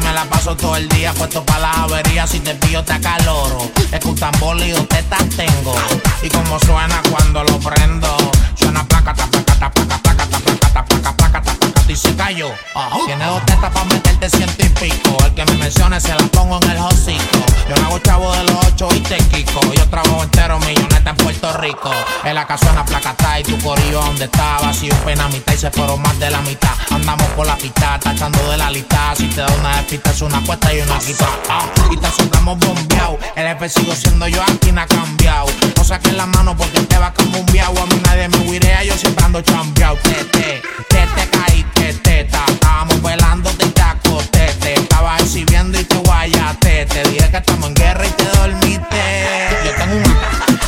Me 0.08 0.14
la 0.14 0.24
paso 0.24 0.56
todo 0.56 0.76
el 0.76 0.88
día 0.88 1.12
puesto 1.12 1.44
para 1.44 1.60
las 1.60 1.78
averías. 1.78 2.30
Si 2.30 2.40
te 2.40 2.54
pillo 2.54 2.82
te 2.82 2.92
acaloro. 2.94 3.70
Es 3.92 4.00
que 4.00 4.08
un 4.08 4.14
tambor 4.14 4.56
y 4.60 4.70
dos 4.70 4.88
tetas 4.88 5.28
tengo. 5.36 5.74
Y 6.22 6.28
como 6.28 6.58
suena 6.60 7.00
cuando 7.10 7.44
lo 7.44 7.58
prendo. 7.58 8.16
Suena 8.54 8.86
placa, 8.88 9.14
placa, 9.14 9.42
placa, 9.42 9.70
placa, 9.70 9.98
placa, 9.98 10.26
placa, 10.26 10.84
placa, 10.84 11.12
placa, 11.16 11.42
y 11.88 11.96
se 11.96 12.14
cayó. 12.14 12.50
Tiene 13.06 13.24
dos 13.24 13.44
tetas 13.46 13.70
para 13.70 13.84
meterte 13.86 14.28
ciento 14.30 14.64
y 14.64 14.68
pico. 14.68 15.16
El 15.24 15.34
que 15.34 15.44
me 15.46 15.54
mencione 15.54 16.00
se 16.00 16.08
la 16.08 16.26
pongo 16.28 16.58
en 16.62 16.70
el 16.70 16.78
hocico. 16.78 17.38
Yo 17.68 17.76
no 17.76 17.86
hago 17.86 17.98
chavo 17.98 18.32
de 18.32 18.44
los 18.44 18.66
ocho 18.66 18.88
y 18.94 19.00
te 19.00 19.16
quico. 19.16 19.60
Yo 19.72 19.86
trabajo 19.88 20.22
entero 20.22 20.58
milloneta 20.60 21.10
en 21.10 21.16
Puerto 21.16 21.52
Rico. 21.58 21.90
En 22.24 22.34
la 22.34 22.46
casa 22.46 22.70
una 22.72 22.84
placa 22.84 23.10
está 23.10 23.40
y 23.40 23.42
tu 23.42 23.58
corillo 23.58 24.00
donde 24.00 24.24
estaba. 24.24 24.72
Si 24.72 24.90
un 24.90 24.98
pena 24.98 25.28
mitad 25.28 25.54
y 25.54 25.56
se 25.56 25.70
fueron 25.70 26.00
más 26.02 26.18
de 26.18 26.30
la 26.30 26.40
mitad. 26.42 26.74
Andamos 26.90 27.26
por 27.28 27.46
la 27.46 27.56
pista, 27.56 27.98
tachando 27.98 28.50
de 28.50 28.56
la 28.56 28.70
lista. 28.70 29.14
Si 29.16 29.26
te 29.28 29.40
da 29.40 29.48
una 29.60 29.76
despista 29.76 30.10
es 30.10 30.22
una 30.22 30.38
apuesta 30.38 30.74
y 30.74 30.80
una 30.80 30.98
quita. 30.98 31.28
Ah, 31.48 31.64
y 31.90 31.96
te 31.96 32.10
soltamos 32.10 32.58
bombeado. 32.58 33.18
El 33.34 33.46
jefe 33.48 33.68
sigo 33.68 33.94
siendo 33.94 34.26
yo, 34.28 34.42
aquí 34.42 34.72
no 34.72 34.80
ha 34.80 34.86
cambiado. 34.86 35.46
No 35.76 35.84
saques 35.84 36.14
la 36.14 36.26
mano 36.26 36.56
porque 36.56 36.80
te 36.80 36.98
va 36.98 37.12
como 37.12 37.38
un 37.38 37.46
viao. 37.46 37.74
A 37.78 37.86
mí 37.86 38.00
nadie 38.04 38.28
me 38.28 38.38
huirea, 38.48 38.84
yo 38.84 38.96
siempre 38.96 39.24
ando 39.24 39.40
chambeado. 39.42 39.96
Te, 40.02 40.24
te, 40.24 40.62
te, 40.88 41.06
te 41.06 41.28
caíste, 41.30 41.77
teta. 42.02 42.44
Estábamos 42.48 43.02
velando, 43.02 43.50
te 43.50 43.66
te 43.66 43.82
acosté. 43.82 44.46
Te 44.60 44.74
estaba 44.74 45.16
exhibiendo 45.18 45.78
y 45.80 45.84
te 45.84 45.96
guayaste. 45.96 46.86
Te 46.86 47.02
dije 47.10 47.30
que 47.30 47.36
estamos 47.36 47.68
en 47.68 47.74
guerra 47.74 48.06
y 48.06 48.10
te 48.10 48.24
dormiste. 48.24 49.02
Yo 49.64 49.70
tengo 49.76 49.96
un 49.96 50.02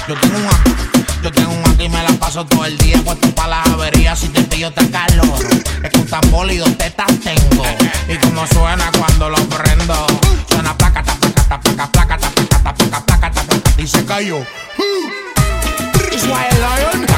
yo 0.09 0.21
tengo 0.21 0.39
un. 0.39 1.23
Yo 1.23 1.31
tengo 1.31 1.51
un 1.51 1.81
y 1.81 1.89
me 1.89 2.03
la 2.03 2.13
paso 2.19 2.45
todo 2.47 2.65
el 2.65 2.77
día 2.79 2.99
puesto 3.05 3.31
para 3.35 3.49
las 3.49 3.69
averías. 3.69 4.19
Si 4.19 4.29
te 4.29 4.43
pillo 4.43 4.73
te 4.73 4.89
calor. 4.91 5.39
Es 5.83 5.91
que 5.91 5.99
un 5.99 6.07
tambor 6.07 6.51
y 6.51 6.59
dos 6.59 6.77
tetas 6.79 7.13
tengo. 7.23 7.65
Y 8.09 8.17
como 8.17 8.47
suena 8.47 8.91
cuando 8.99 9.31
lo 9.31 9.39
prendo. 9.49 10.07
Suena 10.49 10.77
placa, 10.77 11.03
ta, 11.03 11.15
placa, 11.15 11.45
ta, 11.49 11.61
placa, 11.61 11.91
placa, 11.91 12.19
ta, 12.19 12.31
placa, 12.31 12.63
ta, 12.63 12.75
placa, 12.75 13.05
placa, 13.05 13.31
ta, 13.31 13.43
placa, 13.43 13.71
y 13.83 13.87
se 13.87 14.05
cayó. 14.05 14.45
Lion. 16.61 17.10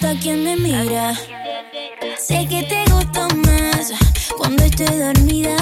gusta 0.00 0.18
quien 0.20 0.44
me 0.44 0.56
mira. 0.56 1.14
Sé 2.16 2.46
que 2.48 2.62
te 2.62 2.84
gusto 2.90 3.28
más 3.36 3.92
cuando 4.36 4.64
estoy 4.64 4.98
dormida. 4.98 5.56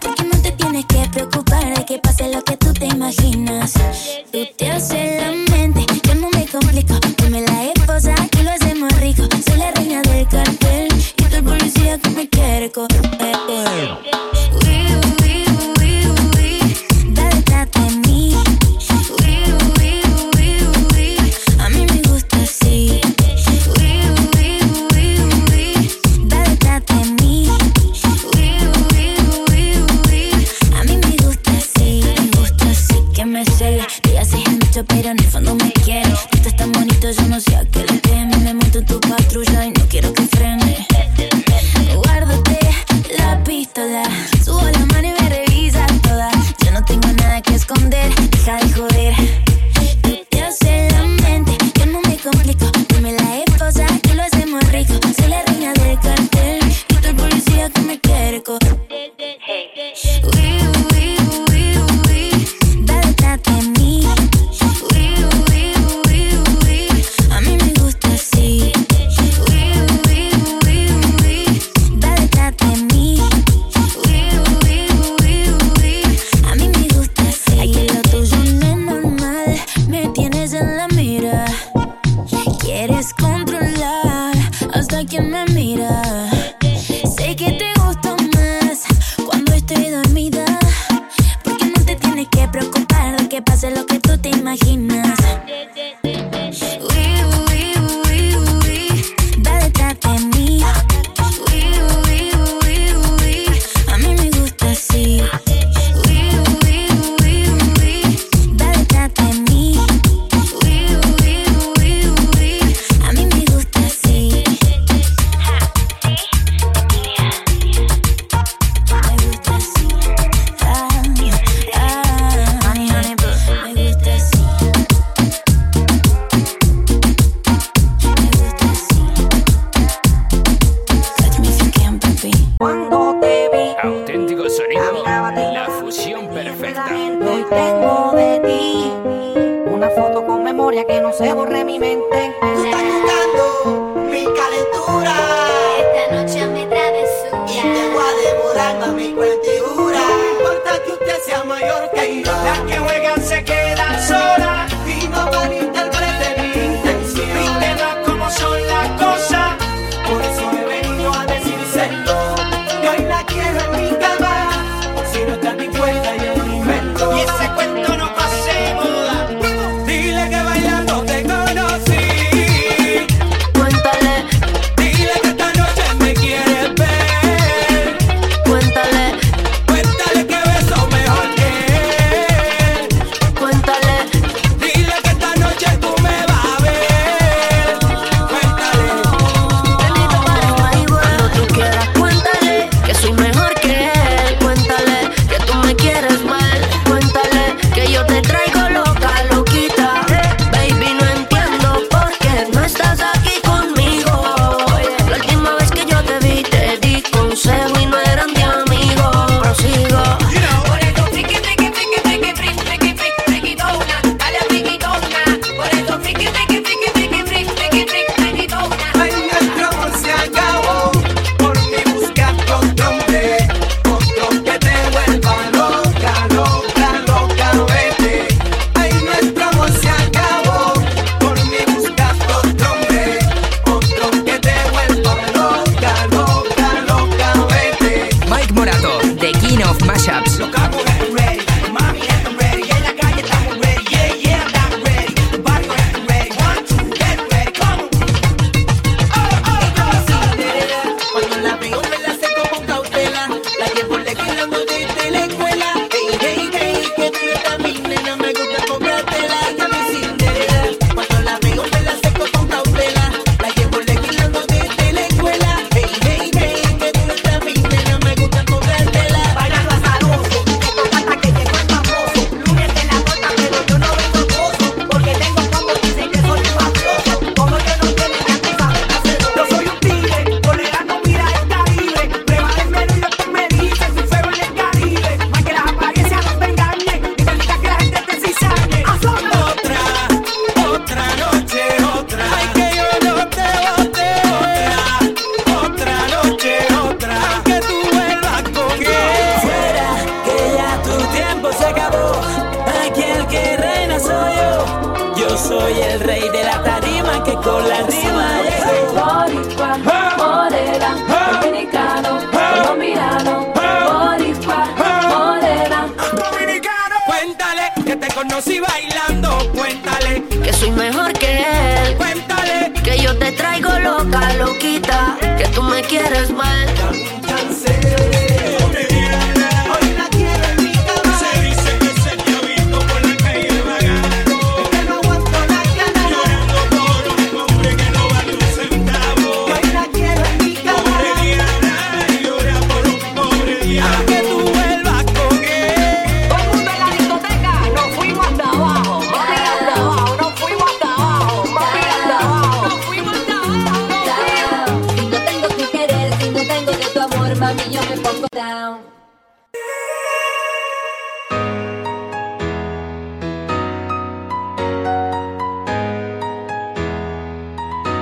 Porque 0.00 0.24
no 0.24 0.42
te 0.42 0.52
tienes 0.52 0.84
que 0.86 1.08
preocupar 1.12 1.74
de 1.74 1.84
que 1.84 1.98
pase 1.98 2.32
lo 2.32 2.42
que 2.42 2.56
te 2.56 2.65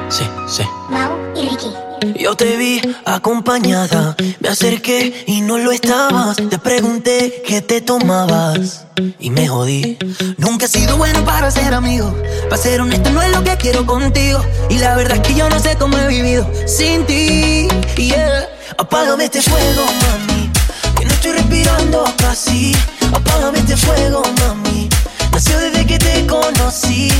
Sí, 0.08 0.24
sí. 0.46 0.62
Mau 0.90 1.12
y 1.34 1.48
Ricky. 1.48 1.70
Yo 2.18 2.36
te 2.36 2.56
vi 2.56 2.80
acompañada, 3.06 4.14
me 4.40 4.48
acerqué 4.48 5.24
y 5.26 5.40
no 5.40 5.58
lo 5.58 5.72
estabas. 5.72 6.36
Te 6.36 6.58
pregunté 6.58 7.42
qué 7.46 7.62
te 7.62 7.80
tomabas 7.80 8.84
y 9.18 9.30
me 9.30 9.48
jodí. 9.48 9.98
Nunca 10.36 10.66
he 10.66 10.68
sido 10.68 10.96
bueno 10.96 11.24
para 11.24 11.50
ser 11.50 11.72
amigo. 11.72 12.14
Para 12.50 12.60
ser 12.60 12.80
honesto, 12.80 13.10
no 13.10 13.22
es 13.22 13.30
lo 13.30 13.42
que 13.42 13.56
quiero 13.56 13.86
contigo. 13.86 14.44
Y 14.68 14.78
la 14.78 14.94
verdad 14.96 15.16
es 15.16 15.22
que 15.22 15.34
yo 15.34 15.48
no 15.48 15.58
sé 15.58 15.76
cómo 15.76 15.96
he 15.96 16.06
vivido 16.08 16.48
sin 16.66 17.06
ti. 17.06 17.68
Yeah. 17.96 18.48
Apágame 18.78 19.24
este 19.24 19.40
fuego, 19.40 19.82
mami. 20.02 20.50
Que 20.98 21.04
no 21.06 21.10
estoy 21.12 21.32
respirando 21.32 22.04
casi. 22.18 22.76
Apágame 23.12 23.58
este 23.58 23.76
fuego, 23.76 24.22
mami. 24.40 24.88
Nació 25.32 25.58
desde 25.58 25.86
que 25.86 25.98
te 25.98 26.26
conocí. 26.26 27.10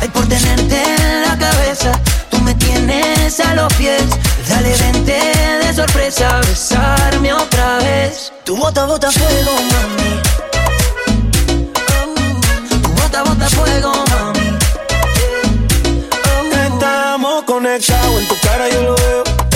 Ay, 0.00 0.08
por 0.08 0.26
tenerte 0.28 0.82
en 0.82 1.22
la 1.22 1.36
cabeza, 1.38 1.92
me 2.48 2.54
tienes 2.54 3.40
a 3.40 3.54
los 3.54 3.72
pies. 3.74 4.04
Dale, 4.48 4.74
vente 4.76 5.20
de 5.62 5.74
sorpresa, 5.74 6.40
besarme 6.40 7.32
otra 7.32 7.78
vez. 7.78 8.32
Tu 8.44 8.56
bota, 8.56 8.86
bota 8.86 9.10
fuego, 9.10 9.52
mami. 9.72 10.12
Tu 12.82 12.88
bota, 12.88 13.22
bota 13.24 13.48
fuego, 13.50 13.92
mami. 14.10 14.58
Estamos 16.72 17.44
conectados, 17.44 18.20
en 18.20 18.28
tu 18.28 18.34
cara 18.40 18.68
yo 18.70 18.82
lo 18.82 18.94
veo. 18.96 19.47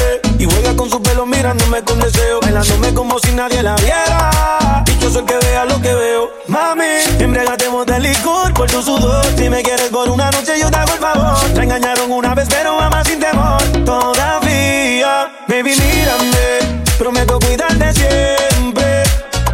Y 0.42 0.44
juega 0.44 0.74
con 0.74 0.90
su 0.90 1.00
pelo 1.00 1.24
mirándome 1.24 1.84
con 1.84 2.00
deseo. 2.00 2.40
Bailándome 2.40 2.92
como 2.94 3.16
si 3.20 3.30
nadie 3.30 3.62
la 3.62 3.76
viera. 3.76 4.82
Y 4.88 4.98
yo 4.98 5.08
soy 5.08 5.20
el 5.20 5.26
que 5.26 5.36
vea 5.36 5.64
lo 5.66 5.80
que 5.80 5.94
veo. 5.94 6.30
Mami, 6.48 6.82
embriagatemos 7.20 7.86
de 7.86 8.00
licor 8.00 8.52
por 8.52 8.68
tu 8.68 8.82
sudor. 8.82 9.24
Si 9.36 9.48
me 9.48 9.62
quieres 9.62 9.88
por 9.90 10.10
una 10.10 10.32
noche, 10.32 10.58
yo 10.58 10.68
te 10.68 10.78
hago 10.78 10.94
el 10.94 10.98
favor. 10.98 11.36
Te 11.54 11.62
engañaron 11.62 12.10
una 12.10 12.34
vez, 12.34 12.48
pero 12.50 12.80
ama 12.80 13.04
sin 13.04 13.20
temor. 13.20 13.62
Todavía, 13.84 15.30
baby, 15.46 15.76
mírame. 15.76 16.82
Prometo 16.98 17.38
cuidarte 17.38 17.94
siempre. 17.94 19.04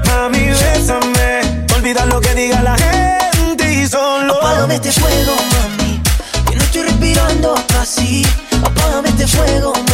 Mami, 0.06 0.38
bésame. 0.38 1.66
Olvida 1.76 2.06
lo 2.06 2.18
que 2.18 2.34
diga 2.34 2.62
la 2.62 2.78
gente 2.78 3.74
y 3.74 3.86
solo. 3.86 4.38
Apágame 4.38 4.76
este 4.76 4.92
fuego, 4.92 5.34
mami. 5.52 6.00
Que 6.48 6.56
no 6.56 6.62
estoy 6.64 6.82
respirando 6.84 7.54
casi. 7.66 8.26
Apágame 8.64 9.10
este 9.10 9.26
fuego, 9.26 9.74
mami. 9.74 9.87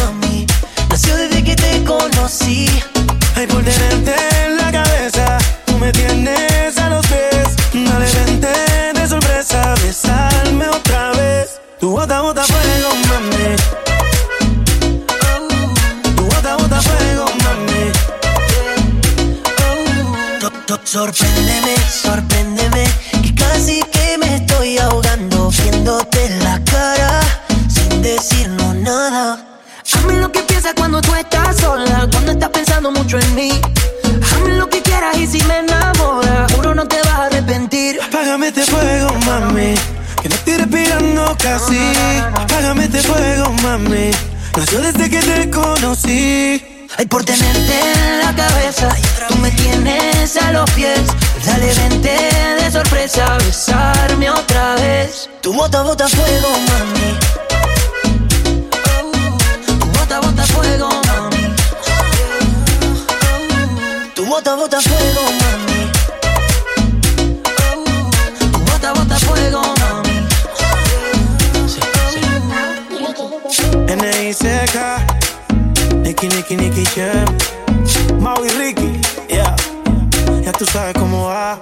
Conocí. 2.35 2.67
Ay, 3.35 3.47
por 3.47 3.63
tenerte 3.63 4.15
en 4.45 4.57
la 4.57 4.71
cabeza, 4.71 5.37
tú 5.65 5.77
me 5.77 5.91
tienes 5.91 6.77
a 6.77 6.89
los 6.89 7.05
pies. 7.07 7.55
Dale, 7.73 8.05
vente 8.05 8.99
de 8.99 9.07
sorpresa, 9.07 9.73
besarme 9.83 10.67
otra 10.67 11.11
vez. 11.11 11.59
Tu 11.79 11.89
bota, 11.89 12.21
bota 12.21 12.43
fuego, 12.43 12.89
mami. 13.09 13.55
Tu 16.15 16.25
bota, 16.25 16.55
bota 16.57 16.81
fuego, 16.81 17.25
mami. 17.43 17.91
Sorpréndeme, 20.83 21.75
sorpréndeme. 22.03 22.85
Que 23.23 23.35
casi 23.35 23.83
que 23.91 24.17
me 24.17 24.35
estoy 24.35 24.77
ahogando. 24.77 25.49
Viéndote 25.49 26.29
la 26.41 26.63
cara, 26.63 27.19
sin 27.67 28.01
decirnos 28.01 28.75
nada. 28.75 29.54
Hazme 29.93 30.13
lo 30.15 30.31
que 30.31 30.41
piensas 30.41 30.73
cuando 30.75 31.01
tú 31.01 31.13
estás 31.15 31.57
sola. 31.57 32.07
Cuando 32.11 32.31
estás 32.31 32.49
pensando 32.49 32.91
mucho 32.91 33.19
en 33.19 33.35
mí. 33.35 33.61
Hazme 34.23 34.55
lo 34.55 34.69
que 34.69 34.81
quieras 34.81 35.17
y 35.17 35.27
si 35.27 35.41
me 35.43 35.59
enamoras, 35.59 36.51
juro 36.53 36.73
no 36.73 36.87
te 36.87 36.97
vas 37.01 37.09
a 37.09 37.25
arrepentir. 37.25 37.99
Apágame 38.01 38.47
este 38.47 38.63
fuego, 38.63 39.13
mami. 39.25 39.75
Que 40.21 40.29
no 40.29 40.35
estoy 40.35 40.57
respirando 40.57 41.37
casi. 41.41 41.93
Apágame 42.33 42.85
este 42.85 43.01
fuego, 43.01 43.51
mami. 43.63 44.11
Nació 44.57 44.81
desde 44.81 45.09
que 45.09 45.19
te 45.19 45.49
conocí. 45.51 46.63
Ay, 46.97 47.05
por 47.07 47.25
tenerte 47.25 47.73
en 47.93 48.19
la 48.19 48.33
cabeza, 48.35 48.89
tú 49.27 49.35
me 49.37 49.51
tienes 49.51 50.37
a 50.37 50.51
los 50.51 50.69
pies. 50.71 51.01
Dale, 51.45 51.73
vente 51.73 52.17
de 52.61 52.71
sorpresa, 52.71 53.37
besarme 53.39 54.29
otra 54.29 54.75
vez. 54.75 55.29
Tu 55.41 55.53
bota, 55.53 55.81
bota 55.81 56.07
fuego, 56.07 56.49
mami. 56.69 56.94
Mau 78.21 78.45
y 78.45 78.49
Ricky, 78.57 79.01
yeah. 79.27 79.53
Ya 80.41 80.53
tú 80.53 80.65
sabes 80.65 80.93
cómo 80.93 81.25
va. 81.25 81.59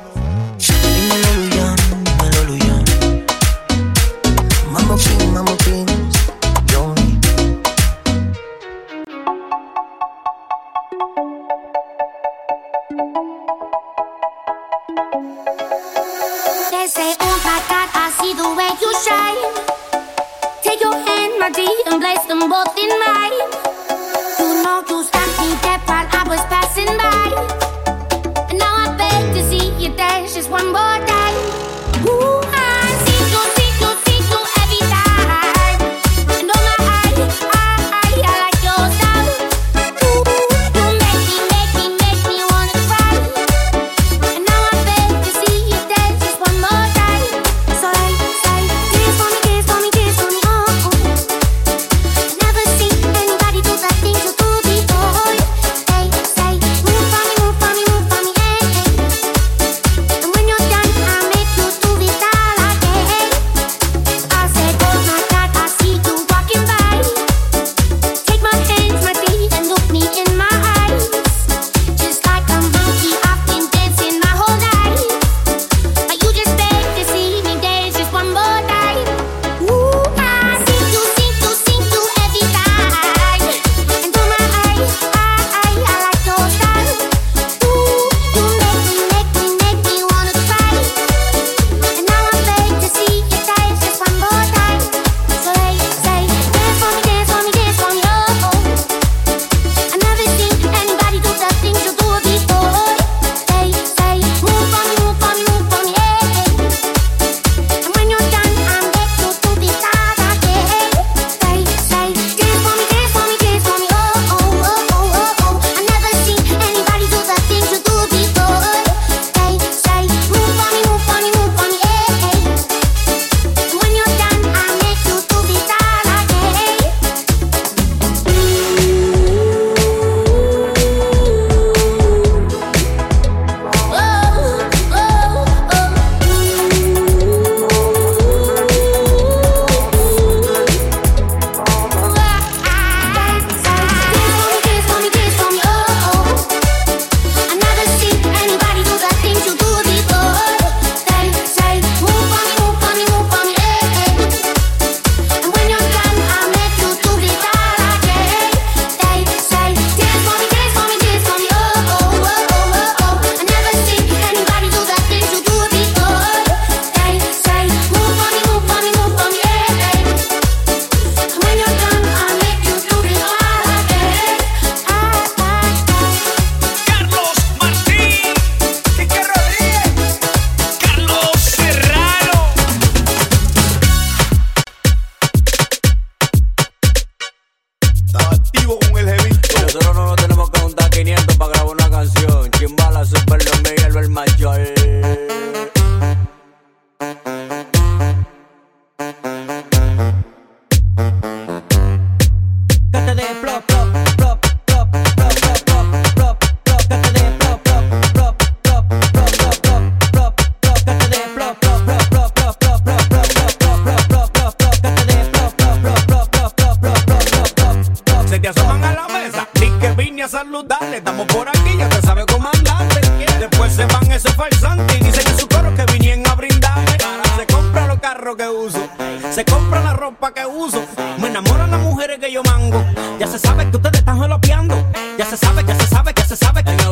sabe, 235.64 235.74
que 235.74 235.84
se 235.84 235.88
sabe, 235.88 236.14
que 236.14 236.22
se 236.24 236.36
sabe, 236.36 236.64
que 236.64 236.83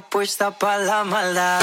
puesta 0.00 0.50
para 0.50 0.78
la 0.78 1.04
maldad. 1.04 1.60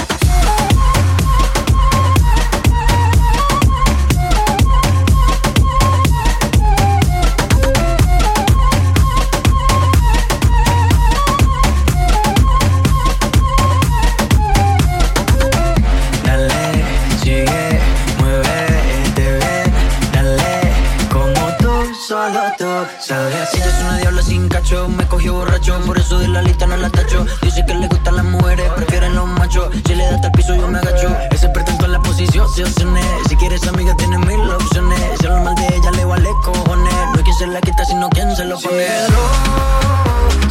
TikTok, 22.57 22.87
¿sabes? 22.99 23.53
Ella 23.53 23.65
es 23.65 23.81
una 23.81 23.97
diabla 23.97 24.21
sin 24.21 24.47
cacho, 24.47 24.87
me 24.87 25.05
cogió 25.07 25.33
borracho, 25.33 25.79
por 25.85 25.97
eso 25.97 26.19
de 26.19 26.27
la 26.27 26.41
lista 26.41 26.65
no 26.65 26.77
la 26.77 26.89
tacho. 26.89 27.25
Dice 27.41 27.65
que 27.65 27.73
le 27.73 27.87
gustan 27.87 28.15
las 28.15 28.25
mujeres, 28.25 28.71
prefieren 28.75 29.15
los 29.15 29.27
machos. 29.27 29.69
Si 29.85 29.95
le 29.95 30.05
da 30.05 30.15
hasta 30.15 30.27
el 30.27 30.33
piso, 30.33 30.55
yo 30.55 30.67
me 30.67 30.79
agacho. 30.79 31.15
Ese 31.31 31.49
pretendo 31.49 31.85
en 31.85 31.91
la 31.91 32.01
posición, 32.01 32.47
se 32.53 32.63
opciones. 32.63 33.05
Si 33.27 33.35
quieres 33.35 33.65
amiga, 33.67 33.95
tiene 33.97 34.17
mil 34.19 34.39
opciones. 34.49 34.99
Si 35.19 35.27
lo 35.27 35.37
mal 35.39 35.55
de 35.55 35.67
ella, 35.67 35.91
le 35.91 36.05
vale 36.05 36.29
cojones. 36.43 36.93
No 36.93 37.15
es 37.15 37.23
quien 37.23 37.37
se 37.37 37.47
la 37.47 37.61
quita, 37.61 37.85
sino 37.85 38.09
quien 38.09 38.35
se 38.35 38.45
lo 38.45 38.59
pone. 38.59 38.87
Síguelo, 38.87 39.21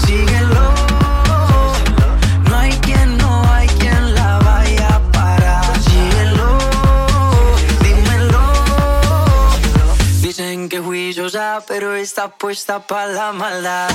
síguelo. 0.07 0.94
Pero 11.61 11.95
está 11.95 12.29
puesta 12.29 12.81
para 12.81 13.07
la 13.07 13.33
mala, 13.33 13.87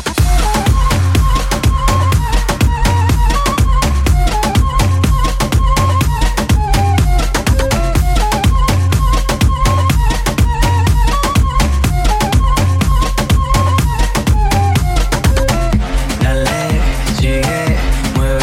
dale, 16.22 16.82
llegué, 17.20 17.78
mueve, 18.16 18.42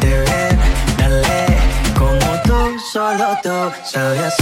te 0.00 0.20
ven, 0.20 0.58
dale, 0.96 1.58
como 1.98 2.42
tú, 2.44 2.78
solo 2.80 3.38
tú, 3.42 3.72
sabías. 3.84 4.37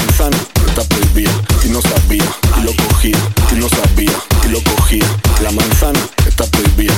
manzana, 0.00 0.36
está 0.66 0.82
prohibida 0.84 1.30
y 1.64 1.68
no 1.68 1.80
sabía, 1.82 2.24
y 2.58 2.62
lo 2.62 2.72
cogía, 2.76 3.18
y 3.52 3.54
no 3.56 3.68
sabía, 3.68 4.12
y 4.46 4.48
lo 4.48 4.62
cogía. 4.62 5.06
La 5.42 5.50
manzana 5.50 6.00
está 6.26 6.44
prohibida. 6.46 6.94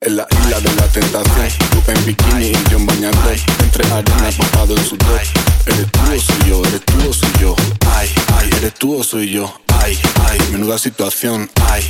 En 0.00 0.16
la 0.16 0.26
isla 0.30 0.60
de 0.60 0.74
la 0.74 0.88
tentación, 0.88 1.48
tú 1.70 1.92
en 1.92 2.04
bikini 2.04 2.46
y 2.46 2.70
yo 2.70 2.76
en 2.78 2.86
bañante, 2.86 3.40
entre 3.62 3.86
arena 3.92 4.28
empapado 4.28 4.76
en 4.76 4.84
sudor. 4.84 5.20
Eres 5.66 5.92
tú 5.92 6.00
o 6.00 6.20
soy 6.20 6.48
yo, 6.48 6.62
eres 6.64 6.84
tú 6.84 7.08
o 7.08 7.12
soy 7.12 7.32
yo. 7.40 7.56
Ay, 7.96 8.08
ay, 8.36 8.50
eres 8.58 8.74
tú 8.74 8.98
o 8.98 9.04
soy 9.04 9.30
yo. 9.30 9.60
Ay, 9.80 9.98
ay, 10.28 10.38
menuda 10.50 10.76
situación. 10.78 11.48
Ay. 11.70 11.81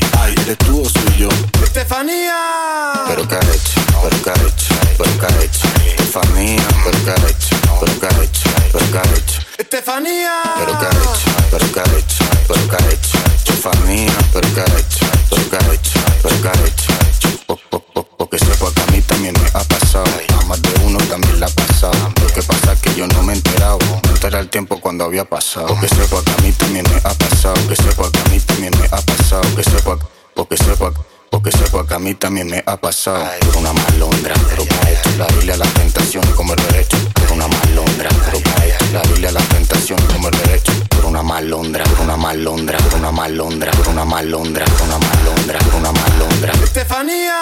también 32.32 32.48
me 32.48 32.62
ha 32.64 32.76
pasado. 32.78 33.28
Por 33.44 33.58
una 33.58 33.74
malondra, 33.74 34.34
pero 34.48 34.64
para 34.64 34.90
esto 34.90 35.10
la 35.18 35.26
Biblia 35.26 35.54
la 35.58 35.66
tentación 35.66 36.24
como 36.34 36.54
el 36.54 36.62
derecho. 36.64 36.96
Por 37.12 37.32
una 37.32 37.46
malondra, 37.46 38.08
pero 38.24 38.40
para 38.40 38.64
esto 38.64 38.86
la 38.90 39.02
Biblia 39.02 39.32
la 39.32 39.40
tentación 39.40 40.00
como 40.06 40.28
el 40.28 40.38
derecho. 40.38 40.72
Por 40.88 41.04
una 41.04 41.22
malondra, 41.22 41.84
por 41.84 42.00
una 42.00 42.16
malondra, 42.16 42.78
por 42.78 42.94
una 42.94 43.12
malondra, 43.12 43.70
por 43.72 43.88
una 43.88 44.06
malondra, 44.06 44.64
por 44.64 44.80
una 44.80 44.98
malondra, 44.98 45.58
por 45.58 45.74
una 45.74 45.92
malondra. 45.92 46.52
Estefanía. 46.64 47.36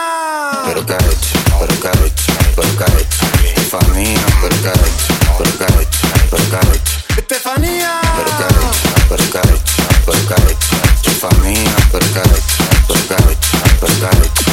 Pero 0.66 0.84
qué 0.84 0.94
ha 0.94 0.96
hecho, 0.96 1.38
pero 1.60 1.80
qué 1.80 1.86
ha 1.86 2.06
hecho, 2.06 2.32
pero 2.56 2.76
qué 2.76 2.82
ha 2.82 3.00
hecho. 3.00 3.26
Estefanía, 3.46 4.26
pero 4.42 4.56
qué 4.60 4.68
ha 4.70 4.72
hecho, 4.72 5.14
pero 5.38 5.50
qué 5.56 5.64
ha 5.64 5.82
hecho, 5.82 6.00
pero 6.30 6.50
qué 6.50 6.56
ha 6.56 6.74
hecho. 6.74 6.98
Estefanía. 7.16 8.00
Pero 8.16 8.30
qué 8.36 8.42
ha 8.42 8.50
hecho, 8.58 8.90
pero 9.08 9.24
qué 9.30 9.38
ha 9.38 9.54
hecho, 9.54 9.82
pero 10.04 10.18
qué 10.26 10.34
ha 10.34 10.50
hecho. 10.50 10.74
Estefanía, 10.96 11.76
pero 11.92 12.06
qué 12.12 12.18
ha 12.18 12.22
hecho, 12.22 12.64
pero 12.88 13.00
qué 13.06 13.14
ha 13.14 13.30
hecho, 13.30 13.58
pero 13.78 13.94
qué 14.00 14.06
ha 14.06 14.26
hecho. 14.26 14.49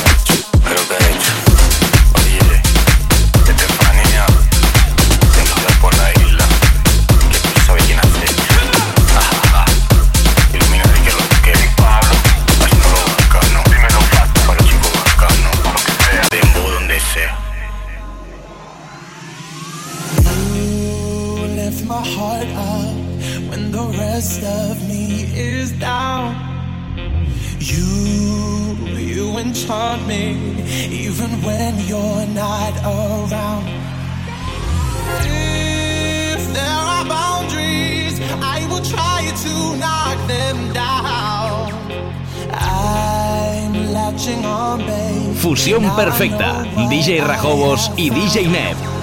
Perfecta, 46.18 46.64
DJ 46.90 47.22
Rajobos 47.22 47.92
y 47.96 48.10
DJ 48.10 48.48
Neb. 48.48 48.97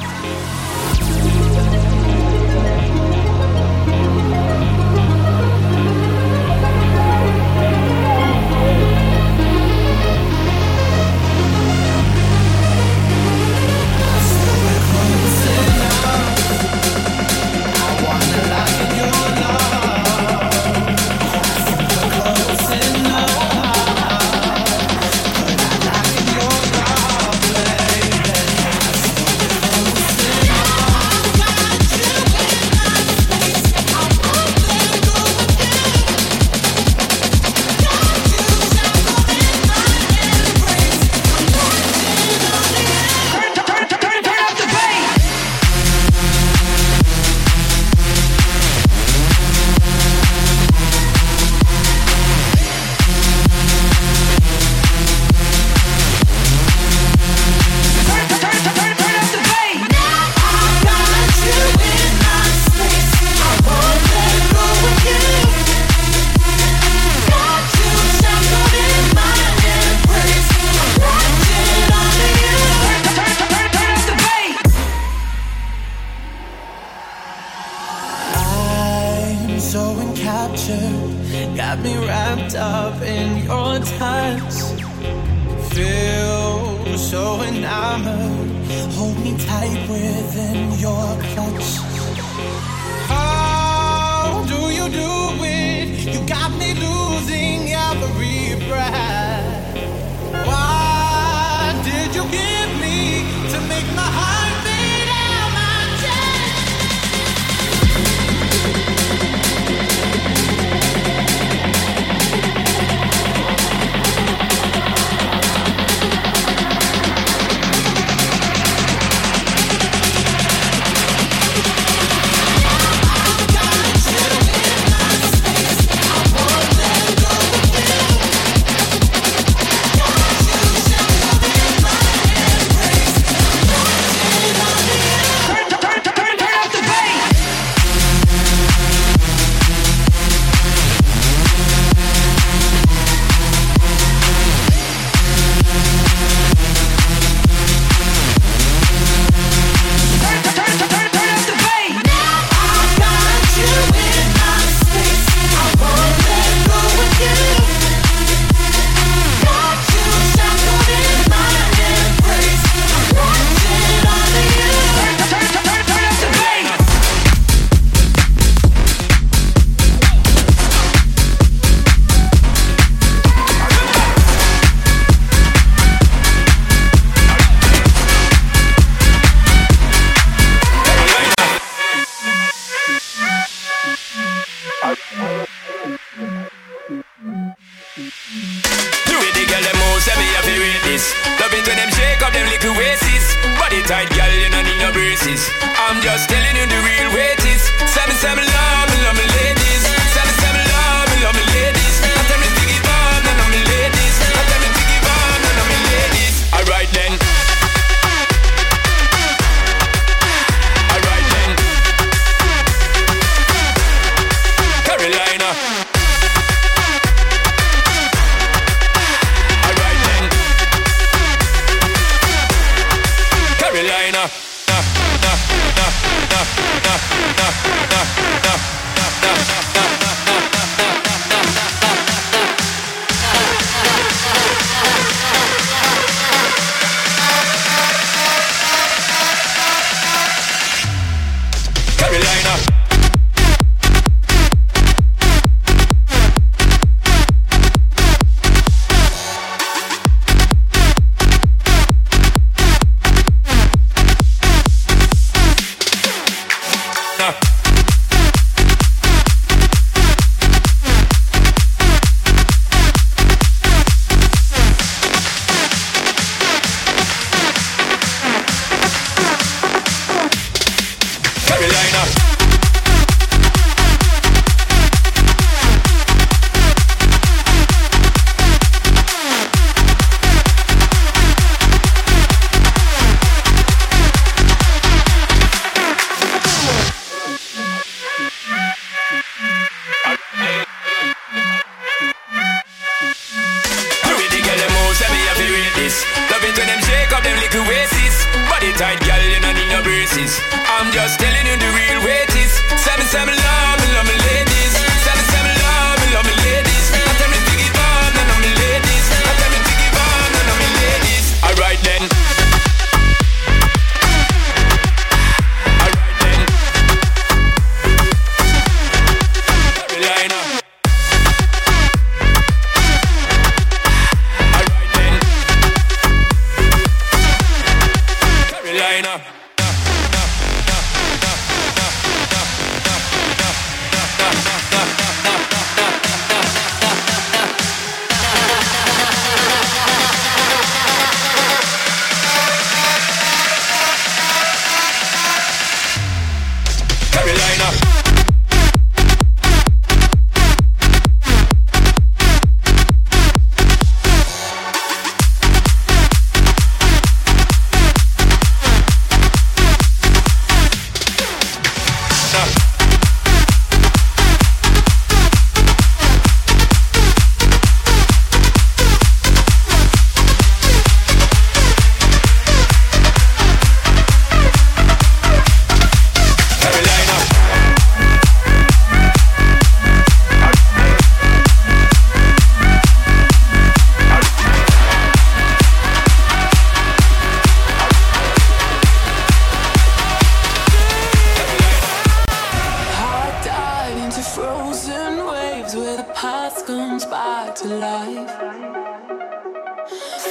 frozen 394.44 395.26
waves 395.26 395.74
where 395.74 395.96
the 395.96 396.08
past 396.12 396.66
comes 396.66 397.06
back 397.06 397.54
to 397.54 397.66
life. 397.66 398.30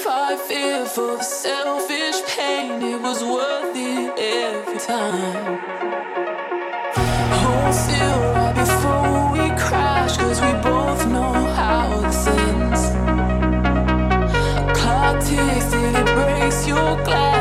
Fight 0.04 0.40
fear 0.48 0.86
for 0.86 1.18
the 1.18 1.24
selfish 1.24 2.20
pain, 2.36 2.84
it 2.94 3.02
was 3.02 3.24
worth 3.24 3.76
it 3.76 4.12
every 4.46 4.80
time. 4.94 5.58
Hold 7.40 7.74
still 7.84 8.20
right 8.36 8.56
before 8.64 9.20
we 9.36 9.46
crash, 9.66 10.18
cause 10.18 10.40
we 10.46 10.54
both 10.70 11.02
know 11.16 11.34
how 11.60 11.86
this 12.04 12.28
ends. 12.28 12.82
Clock 14.78 15.16
ticks 15.26 15.68
till 15.72 15.96
it 16.02 16.08
breaks 16.18 16.68
your 16.68 17.04
glass. 17.04 17.33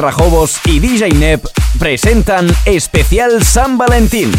Rajobos 0.00 0.58
y 0.64 0.80
DJ 0.80 1.10
Nep 1.14 1.44
presentan 1.78 2.48
Especial 2.64 3.44
San 3.44 3.76
Valentín 3.76 4.32